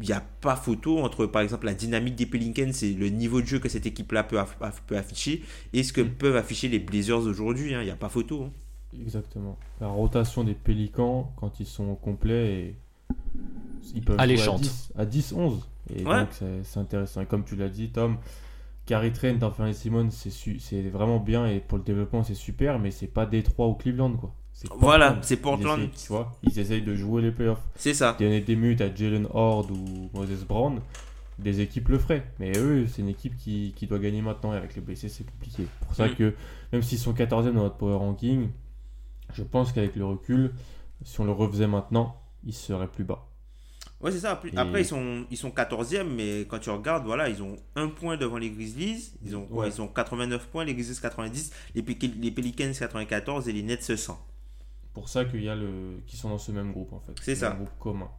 [0.00, 3.40] il n'y a pas photo entre, par exemple, la dynamique des Pelicans et le niveau
[3.42, 6.68] de jeu que cette équipe-là peut, aff- aff- peut afficher et ce que peuvent afficher
[6.68, 7.74] les Blazers aujourd'hui.
[7.74, 7.82] hein.
[7.82, 8.44] Il n'y a pas photo.
[8.44, 8.50] hein.
[9.00, 9.58] Exactement.
[9.80, 12.74] La rotation des Pélicans, quand ils sont complets, et...
[13.94, 14.62] ils peuvent jouer à Alléchante.
[14.62, 15.68] 10, à 10, 11.
[15.94, 16.20] Et Ouais.
[16.20, 17.20] donc, c'est c'est intéressant.
[17.20, 18.16] Et comme tu l'as dit, Tom,
[18.86, 22.78] Gary Trent, Anthony Simon, c'est su- c'est vraiment bien et pour le développement, c'est super,
[22.78, 24.34] mais c'est pas Détroit ou Cleveland, quoi.
[24.76, 25.78] Voilà, c'est Portland.
[25.80, 27.62] Ils essayent, tu vois, ils essayent de jouer les playoffs.
[27.76, 28.16] C'est ça.
[28.18, 30.80] Donner des minutes à Jalen Horde ou Moses Brown,
[31.38, 32.24] des équipes le feraient.
[32.38, 35.24] Mais eux, c'est une équipe qui, qui doit gagner maintenant et avec les blessés, c'est
[35.24, 35.64] compliqué.
[35.80, 36.14] C'est pour ça Mm.
[36.14, 36.34] que
[36.72, 38.50] même s'ils sont 14e dans notre power ranking,
[39.32, 40.52] je pense qu'avec le recul,
[41.04, 43.26] si on le refaisait maintenant, ils seraient plus bas.
[44.02, 44.32] Ouais, c'est ça.
[44.32, 44.50] Après,
[44.80, 48.16] Et- ils sont, ils sont 14e, mais quand tu regardes, voilà, ils ont un point
[48.16, 49.12] devant les Grizzlies.
[49.24, 49.68] Ils ont, Ouais.
[49.68, 53.96] ils ont 89 points, les Grizzlies 90, les, Pe- les Pelicans 94 et les Nets
[53.96, 54.18] 100.
[54.92, 57.12] Pour ça qu'il y a le qui sont dans ce même groupe en fait.
[57.22, 57.52] C'est ça.
[57.52, 58.10] Un groupe commun.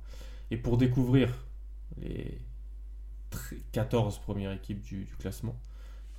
[0.52, 1.30] Et pour découvrir
[1.98, 2.38] les
[3.32, 5.58] tr- 14 premières équipes du, du classement,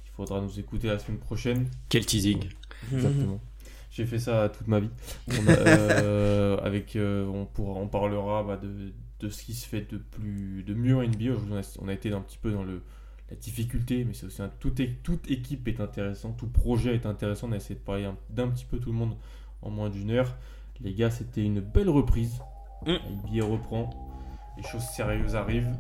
[0.07, 1.69] il faudra nous écouter la semaine prochaine.
[1.89, 2.45] Quel teasing.
[2.93, 3.41] Exactement.
[3.91, 4.89] J'ai fait ça toute ma vie.
[5.29, 9.67] On, a, euh, avec, euh, on, pourra, on parlera bah, de, de ce qui se
[9.69, 11.33] fait de, plus, de mieux en NBA.
[11.51, 12.81] On a, on a été un petit peu dans le,
[13.31, 17.05] la difficulté, mais c'est aussi un, toute, é- toute équipe est intéressante, tout projet est
[17.05, 17.49] intéressant.
[17.51, 19.15] On a essayé de parler un- d'un petit peu tout le monde
[19.63, 20.37] en moins d'une heure.
[20.81, 22.41] Les gars, c'était une belle reprise.
[22.87, 22.97] Mm.
[23.27, 23.91] NBA reprend,
[24.57, 25.77] les choses sérieuses arrivent.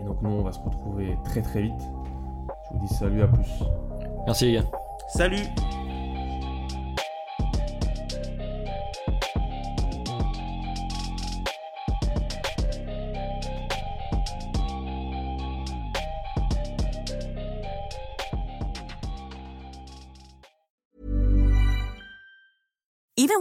[0.00, 1.80] Et donc, nous, on va se retrouver très très vite.
[1.80, 3.64] Je vous dis salut, à plus.
[4.26, 4.64] Merci les gars.
[5.08, 5.42] Salut